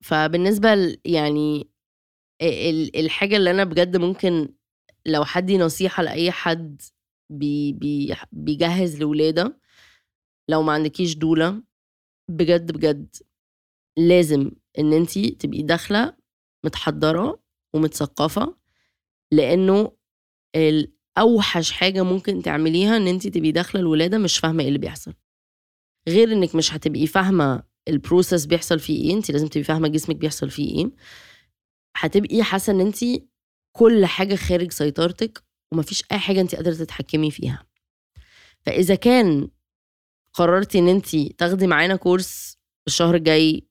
فبالنسبة 0.04 0.74
ل- 0.74 1.00
يعني 1.04 1.70
ال- 2.42 2.96
الحاجة 2.96 3.36
اللي 3.36 3.50
أنا 3.50 3.64
بجد 3.64 3.96
ممكن 3.96 4.48
لو 5.06 5.24
حدي 5.24 5.58
نصيحة 5.58 6.02
لأي 6.02 6.30
حد 6.30 6.82
بي 7.30 7.72
بي 7.72 8.14
بيجهز 8.32 9.00
لولاده 9.00 9.60
لو 10.48 10.62
ما 10.62 10.72
عندكيش 10.72 11.14
دولة 11.16 11.62
بجد 12.30 12.72
بجد 12.72 13.16
لازم 13.98 14.50
إن 14.78 14.92
انتي 14.92 15.30
تبقي 15.30 15.62
داخلة 15.62 16.16
متحضرة 16.64 17.42
ومتثقفة 17.74 18.56
لأنه 19.32 19.92
أوحش 21.18 21.72
حاجة 21.72 22.02
ممكن 22.02 22.42
تعمليها 22.42 22.96
إن 22.96 23.06
انتي 23.08 23.30
تبقي 23.30 23.52
داخلة 23.52 23.80
الولادة 23.80 24.18
مش 24.18 24.38
فاهمة 24.38 24.62
إيه 24.62 24.68
اللي 24.68 24.78
بيحصل. 24.78 25.14
غير 26.08 26.32
إنك 26.32 26.54
مش 26.54 26.74
هتبقي 26.74 27.06
فاهمة 27.06 27.62
ال 27.88 27.95
process 27.95 28.46
بيحصل 28.46 28.78
فيه 28.80 29.04
إيه 29.10 29.16
انت 29.16 29.30
لازم 29.30 29.46
تبقي 29.46 29.64
فاهمة 29.64 29.88
جسمك 29.88 30.16
بيحصل 30.16 30.50
فيه 30.50 30.78
إيه. 30.78 30.90
هتبقي 31.96 32.42
حاسة 32.42 32.72
إن 32.72 32.80
انت 32.80 32.98
كل 33.76 34.06
حاجة 34.06 34.34
خارج 34.34 34.72
سيطرتك 34.72 35.44
ومفيش 35.72 36.02
أي 36.12 36.18
حاجة 36.18 36.40
انت 36.40 36.54
قادرة 36.54 36.74
تتحكمي 36.74 37.30
فيها. 37.30 37.66
فإذا 38.66 38.94
كان 38.94 39.48
قررتي 40.34 40.78
إن 40.78 40.88
انت 40.88 41.16
تاخدي 41.16 41.66
معانا 41.66 41.96
كورس 41.96 42.58
الشهر 42.86 43.14
الجاي 43.14 43.69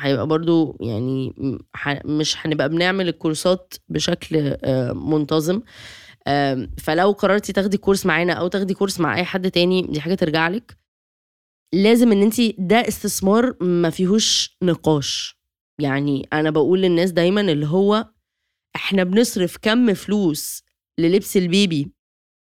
هيبقى 0.00 0.26
برضو 0.26 0.76
يعني 0.80 1.34
مش 2.04 2.46
هنبقى 2.46 2.68
بنعمل 2.68 3.08
الكورسات 3.08 3.74
بشكل 3.88 4.56
آه، 4.64 4.92
منتظم. 4.92 5.62
فلو 6.78 7.10
قررتي 7.12 7.52
تاخدي 7.52 7.76
كورس 7.76 8.06
معانا 8.06 8.32
أو 8.32 8.48
تاخدي 8.48 8.74
كورس 8.74 9.00
مع 9.00 9.16
أي 9.16 9.24
حد 9.24 9.50
تاني 9.50 9.82
دي 9.82 10.00
حاجة 10.00 10.14
ترجع 10.14 10.48
لك. 10.48 10.76
لازم 11.74 12.12
إن 12.12 12.22
انت 12.22 12.40
ده 12.58 12.76
استثمار 12.88 13.56
ما 13.64 13.90
فيهوش 13.90 14.56
نقاش. 14.62 15.40
يعني 15.80 16.28
أنا 16.32 16.50
بقول 16.50 16.80
للناس 16.82 17.10
دايما 17.10 17.40
اللي 17.40 17.66
هو 17.66 18.08
إحنا 18.76 19.04
بنصرف 19.04 19.56
كم 19.62 19.94
فلوس 19.94 20.62
للبس 20.98 21.36
البيبي 21.36 21.92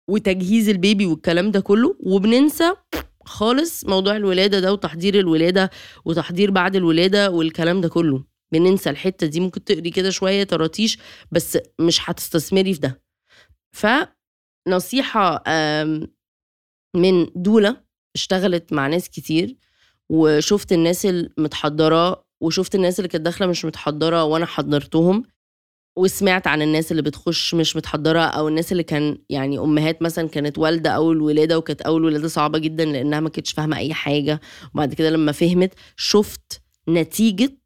وتجهيز 0.09 0.69
البيبي 0.69 1.05
والكلام 1.05 1.51
ده 1.51 1.59
كله 1.59 1.95
وبننسى 1.99 2.73
خالص 3.25 3.85
موضوع 3.85 4.15
الولادة 4.15 4.59
ده 4.59 4.73
وتحضير 4.73 5.19
الولادة 5.19 5.69
وتحضير 6.05 6.51
بعد 6.51 6.75
الولادة 6.75 7.31
والكلام 7.31 7.81
ده 7.81 7.89
كله. 7.89 8.23
بننسى 8.51 8.89
الحتة 8.89 9.27
دي 9.27 9.39
ممكن 9.39 9.63
تقري 9.63 9.89
كده 9.89 10.09
شوية 10.09 10.43
طراطيش 10.43 10.97
بس 11.31 11.57
مش 11.79 12.09
هتستثمري 12.09 12.73
في 12.73 12.79
ده. 12.79 13.01
فنصيحة 13.71 15.43
آم، 15.47 16.07
من 16.95 17.27
دولة 17.35 17.83
اشتغلت 18.15 18.73
مع 18.73 18.87
ناس 18.87 19.09
كتير 19.09 19.57
وشفت 20.09 20.71
الناس 20.71 21.05
المتحضرة 21.05 22.25
وشفت 22.41 22.75
الناس 22.75 22.99
اللي 22.99 23.07
كانت 23.07 23.25
داخلة 23.25 23.47
مش 23.47 23.65
متحضرة 23.65 24.23
وأنا 24.23 24.45
حضرتهم. 24.45 25.23
وسمعت 25.95 26.47
عن 26.47 26.61
الناس 26.61 26.91
اللي 26.91 27.01
بتخش 27.01 27.53
مش 27.53 27.75
متحضرة 27.75 28.19
أو 28.19 28.47
الناس 28.47 28.71
اللي 28.71 28.83
كان 28.83 29.17
يعني 29.29 29.59
أمهات 29.59 30.01
مثلا 30.01 30.27
كانت 30.27 30.57
والدة 30.57 30.89
أول 30.89 31.21
ولادة 31.21 31.57
وكانت 31.57 31.81
أول 31.81 32.05
ولادة 32.05 32.27
صعبة 32.27 32.59
جدا 32.59 32.85
لأنها 32.85 33.19
ما 33.19 33.29
كانتش 33.29 33.51
فاهمة 33.51 33.77
أي 33.77 33.93
حاجة. 33.93 34.41
وبعد 34.73 34.93
كده 34.93 35.09
لما 35.09 35.31
فهمت 35.31 35.73
شفت 35.95 36.61
نتيجة 36.89 37.57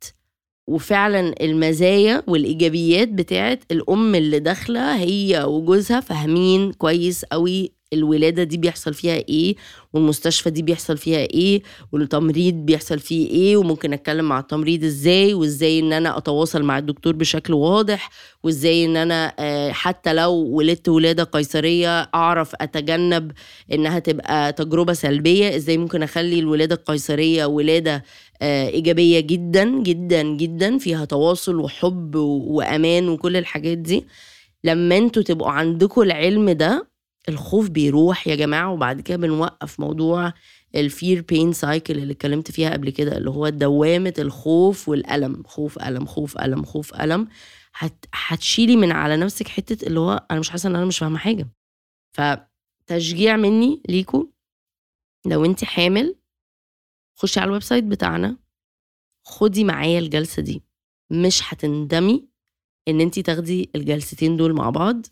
وفعلا 0.67 1.35
المزايا 1.41 2.23
والإيجابيات 2.27 3.07
بتاعت 3.07 3.63
الأم 3.71 4.15
اللي 4.15 4.39
داخلة 4.39 4.95
هي 4.95 5.43
وجوزها 5.43 5.99
فاهمين 5.99 6.71
كويس 6.73 7.25
قوي 7.25 7.74
الولادة 7.95 8.43
دي 8.43 8.58
بيحصل 8.58 8.93
فيها 8.93 9.15
إيه 9.15 9.55
والمستشفى 9.93 10.49
دي 10.49 10.62
بيحصل 10.62 10.97
فيها 10.97 11.19
إيه 11.19 11.62
والتمريض 11.91 12.53
بيحصل 12.53 12.99
فيه 12.99 13.29
إيه 13.29 13.58
وممكن 13.58 13.93
أتكلم 13.93 14.25
مع 14.25 14.39
التمريض 14.39 14.84
إزاي 14.84 15.34
وإزاي 15.34 15.79
إن 15.79 15.93
أنا 15.93 16.17
أتواصل 16.17 16.63
مع 16.63 16.77
الدكتور 16.77 17.13
بشكل 17.13 17.53
واضح 17.53 18.10
وإزاي 18.43 18.86
إن 18.86 18.97
أنا 18.97 19.34
آه، 19.39 19.71
حتى 19.71 20.13
لو 20.13 20.31
ولدت 20.34 20.89
ولادة 20.89 21.23
قيصرية 21.23 22.01
أعرف 22.15 22.51
أتجنب 22.62 23.31
إنها 23.73 23.99
تبقى 23.99 24.53
تجربة 24.53 24.93
سلبية 24.93 25.55
إزاي 25.55 25.77
ممكن 25.77 26.03
أخلي 26.03 26.39
الولادة 26.39 26.75
القيصرية 26.75 27.45
ولادة 27.45 28.03
آه، 28.41 28.67
إيجابية 28.69 29.19
جدا 29.19 29.65
جدا 29.84 30.23
جدا 30.23 30.77
فيها 30.77 31.05
تواصل 31.05 31.55
وحب 31.55 32.15
وأمان 32.15 33.10
وكل 33.10 33.38
الحاجات 33.38 33.77
دي. 33.77 34.05
لما 34.63 34.97
أنتوا 34.97 35.23
تبقوا 35.23 35.49
عندكم 35.51 36.01
العلم 36.01 36.49
ده 36.51 36.88
الخوف 37.29 37.69
بيروح 37.69 38.27
يا 38.27 38.35
جماعة 38.35 38.71
وبعد 38.71 39.01
كده 39.01 39.17
بنوقف 39.17 39.79
موضوع 39.79 40.33
ال 40.75 40.85
fear 40.85 41.21
pain 41.21 41.53
cycle 41.53 41.97
اللي 41.97 42.13
اتكلمت 42.13 42.51
فيها 42.51 42.69
قبل 42.73 42.89
كده 42.89 43.17
اللي 43.17 43.29
هو 43.29 43.49
دوامة 43.49 44.13
الخوف 44.19 44.89
والألم. 44.89 45.43
خوف 45.43 45.79
ألم 45.79 46.05
خوف 46.05 46.38
ألم 46.38 46.65
خوف 46.65 46.93
ألم. 46.93 47.27
هت... 47.75 48.05
هتشيلي 48.13 48.75
من 48.75 48.91
على 48.91 49.17
نفسك 49.17 49.47
حتة 49.47 49.88
اللي 49.88 49.99
هو 49.99 50.27
أنا 50.31 50.39
مش 50.39 50.49
حاسة 50.49 50.69
إن 50.69 50.75
أنا 50.75 50.85
مش 50.85 50.97
فاهمة 50.99 51.17
حاجة. 51.17 51.49
فتشجيع 52.13 53.35
مني 53.35 53.81
ليكوا 53.89 54.25
لو 55.25 55.45
انت 55.45 55.63
حامل 55.63 56.15
خشي 57.15 57.39
على 57.39 57.47
ال 57.47 57.63
website 57.63 57.83
بتاعنا. 57.83 58.38
خدي 59.25 59.63
معايا 59.63 59.99
الجلسة 59.99 60.41
دي. 60.41 60.63
مش 61.11 61.41
هتندمي 61.43 62.27
إن 62.88 63.01
انت 63.01 63.19
تاخدي 63.19 63.69
الجلستين 63.75 64.38
دول 64.38 64.53
مع 64.53 64.69
بعض. 64.69 65.05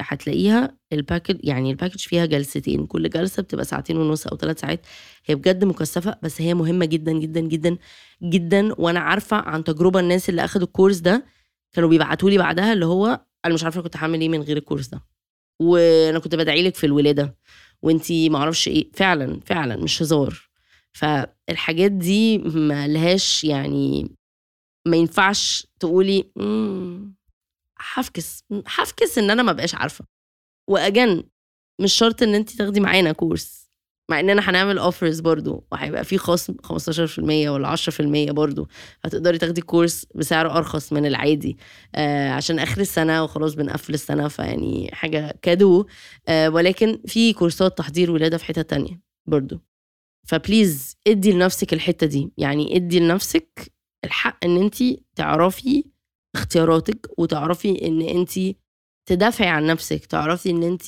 هتلاقيها 0.00 0.76
ال 0.92 0.98
package 0.98 1.38
يعني 1.44 1.70
ال 1.70 1.74
package 1.74 2.00
فيها 2.00 2.26
جلستين 2.26 2.86
كل 2.86 3.10
جلسة 3.10 3.42
بتبقى 3.42 3.64
ساعتين 3.64 3.96
ونص 3.96 4.26
أو 4.26 4.36
ثلاث 4.36 4.60
ساعات. 4.60 4.86
هي 5.26 5.34
بجد 5.34 5.64
مكثفة 5.64 6.18
بس 6.22 6.40
هي 6.40 6.54
مهمة 6.54 6.84
جدا 6.84 7.12
جدا 7.12 7.40
جدا 7.40 7.76
جدا. 8.22 8.74
وأنا 8.78 9.00
عارفة 9.00 9.36
عن 9.36 9.64
تجربة 9.64 10.00
الناس 10.00 10.28
اللي 10.28 10.44
أخدوا 10.44 10.66
الكورس 10.66 10.96
ده 10.98 11.24
كانوا 11.72 11.88
بيبعتوا 11.88 12.30
لي 12.30 12.38
بعدها 12.38 12.72
اللي 12.72 12.86
هو 12.86 13.20
أنا 13.44 13.54
مش 13.54 13.64
عارفة 13.64 13.80
كنت 13.82 13.96
هعمل 13.96 14.20
إيه 14.20 14.28
من 14.28 14.42
غير 14.42 14.56
الكورس 14.56 14.88
ده. 14.88 15.00
وأنا 15.60 16.18
كنت 16.18 16.34
بدعي 16.34 16.62
لك 16.62 16.74
في 16.76 16.84
الولادة. 16.86 17.36
وأنتي 17.82 18.28
معرفش 18.28 18.68
إيه. 18.68 18.90
فعلا 18.94 19.40
فعلا 19.46 19.76
مش 19.76 20.02
هزار. 20.02 20.48
فالحاجات 20.92 21.92
دي 21.92 22.38
ما 22.38 22.88
لهاش 22.88 23.44
يعني 23.44 24.10
ما 24.86 24.96
ينفعش 24.96 25.66
تقولي 25.80 26.24
"مم، 26.36 27.14
هفكس 27.80 28.44
هفكس 28.66 29.18
إن 29.18 29.30
أنا 29.30 29.42
ما 29.42 29.52
بقاش 29.52 29.74
عارفة. 29.74 30.04
و 30.70 30.79
again 30.79 31.24
مش 31.80 31.92
شرط 31.92 32.22
إن 32.22 32.34
انت 32.34 32.50
تاخدي 32.50 32.80
معانا 32.80 33.12
كورس 33.12 33.68
مع 34.10 34.20
اننا 34.20 34.50
هنعمل 34.50 34.78
offers 34.78 35.20
برضو 35.20 35.66
وهيبقى 35.72 36.04
في 36.04 36.18
خصم 36.18 36.54
15% 36.62 37.48
ولا 37.48 37.68
10% 37.76 38.30
برضو. 38.32 38.68
هتقدري 39.04 39.38
تاخدي 39.38 39.60
كورس 39.60 40.06
بسعر 40.14 40.56
أرخص 40.56 40.92
من 40.92 41.06
العادي 41.06 41.58
آه 41.94 42.30
عشان 42.30 42.58
آخر 42.58 42.80
السنة 42.80 43.24
وخلاص 43.24 43.54
بنقفل 43.54 43.94
السنة 43.94 44.28
فيعني 44.28 44.90
حاجة 44.92 45.38
cadeau 45.42 45.86
آه 46.28 46.50
ولكن 46.50 47.02
في 47.06 47.32
كورسات 47.32 47.78
تحضير 47.78 48.10
ولادة 48.10 48.38
في 48.38 48.44
حتة 48.44 48.62
تانية 48.62 49.00
برضو. 49.26 49.60
فبليز 50.28 50.96
ادي 51.06 51.32
لنفسك 51.32 51.72
الحتة 51.72 52.06
دي. 52.06 52.32
يعني 52.38 52.76
ادي 52.76 53.00
لنفسك 53.00 53.72
الحق 54.04 54.44
إن 54.44 54.56
انت 54.62 54.76
تعرفي 55.16 55.84
اختياراتك 56.38 57.06
وتعرفي 57.18 57.86
إن 57.86 58.02
انت 58.02 58.30
تدافعي 59.08 59.48
عن 59.48 59.66
نفسك 59.66 60.06
تعرفي 60.06 60.50
إن 60.50 60.62
انت 60.62 60.82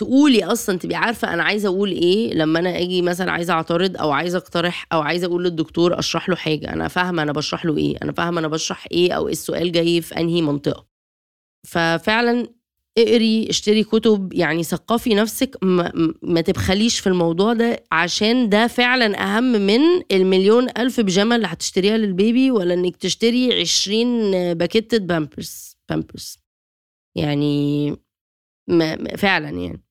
تقولي 0.00 0.44
أصلا 0.44 0.78
تبقي 0.78 0.96
عارفة 0.96 1.34
أنا 1.34 1.42
عايزة 1.42 1.68
أقول 1.68 1.90
إيه 1.92 2.34
لما 2.34 2.58
أنا 2.58 2.78
آجي 2.78 3.02
مثلا 3.02 3.32
عايزة 3.32 3.52
أعترض 3.54 3.96
أو 3.96 4.10
عايزة 4.10 4.38
أقترح 4.38 4.86
أو 4.92 5.00
عايزة 5.00 5.26
أقول 5.26 5.44
للدكتور 5.44 5.98
أشرح 5.98 6.28
له 6.28 6.36
حاجة. 6.36 6.72
أنا 6.72 6.88
فاهمة 6.88 7.22
أنا 7.22 7.32
بشرح 7.32 7.64
له 7.66 7.76
إيه 7.76 7.96
أنا 8.02 8.12
فاهمة 8.12 8.40
أنا 8.40 8.48
بشرح 8.48 8.86
إيه 8.92 9.12
أو 9.12 9.28
السؤال 9.28 9.72
جاي 9.72 10.00
في 10.02 10.16
أنهي 10.20 10.42
منطقة. 10.42 10.86
ففعلا 11.66 12.48
اقري 12.98 13.50
اشتري 13.50 13.84
كتب. 13.84 14.32
يعني 14.32 14.62
ثقفي 14.62 15.14
نفسك 15.14 15.56
ما, 15.62 15.92
ما 16.22 16.40
تبخليش 16.40 16.98
في 17.00 17.06
الموضوع 17.08 17.52
ده 17.52 17.84
عشان 17.92 18.48
ده 18.48 18.66
فعلا 18.66 19.22
أهم 19.36 19.44
من 19.52 19.80
المليون 20.12 20.68
ألف 20.78 21.00
بيجامة 21.00 21.36
اللي 21.36 21.46
هتشتريها 21.46 21.96
للبيبي 21.98 22.50
ولا 22.50 22.74
إنك 22.74 22.96
تشتري 22.96 23.60
عشرين 23.60 24.30
باكيتة 24.54 24.98
بامبرز 24.98 25.76
بامبرز. 25.88 26.38
يعني 27.16 27.90
ما 28.68 29.16
فعلا 29.16 29.48
يعني. 29.50 29.82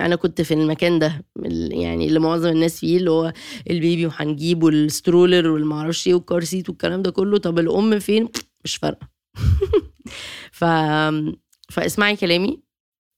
أنا 0.00 0.16
كنت 0.16 0.42
في 0.42 0.54
المكان 0.54 0.98
ده 0.98 1.24
يعني 1.70 2.06
اللي 2.06 2.18
معظم 2.20 2.48
الناس 2.48 2.80
فيه 2.80 2.96
اللي 2.98 3.10
هو 3.10 3.32
البيبي 3.70 4.06
وهنجيبه 4.06 4.68
ال 4.68 4.77
stroller 4.77 5.48
والمعرفش 5.48 6.06
إيه 6.08 6.14
وال 6.14 6.26
car 6.26 6.44
seat 6.44 6.68
والكلام 6.68 7.02
ده 7.02 7.10
كله. 7.10 7.38
طب 7.38 7.58
الأم 7.58 7.98
فين؟ 7.98 8.28
مش 8.64 8.76
فارقة. 8.76 9.08
ف 10.52 10.64
فاسمعي 11.70 12.16
كلامي. 12.16 12.62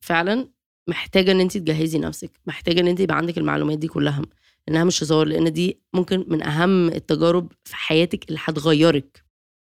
فعلا 0.05 0.49
محتاجة 0.89 1.33
إن 1.33 1.41
انت 1.41 1.57
تجهزي 1.57 1.99
نفسك. 1.99 2.41
محتاجة 2.47 2.81
إن 2.81 2.87
انت 2.87 3.01
يبقى 3.01 3.17
عندك 3.17 3.39
المعلومات 3.39 3.79
دي 3.79 3.89
كلها. 3.89 4.23
انها 4.69 4.85
مش 4.85 5.03
هزار 5.03 5.27
لأن 5.27 5.53
دي 5.53 5.81
ممكن 5.95 6.25
من 6.29 6.43
أهم 6.43 6.89
التجارب 6.89 7.53
في 7.65 7.77
حياتك 7.77 8.29
اللي 8.29 8.41
هتغيرك. 8.45 9.25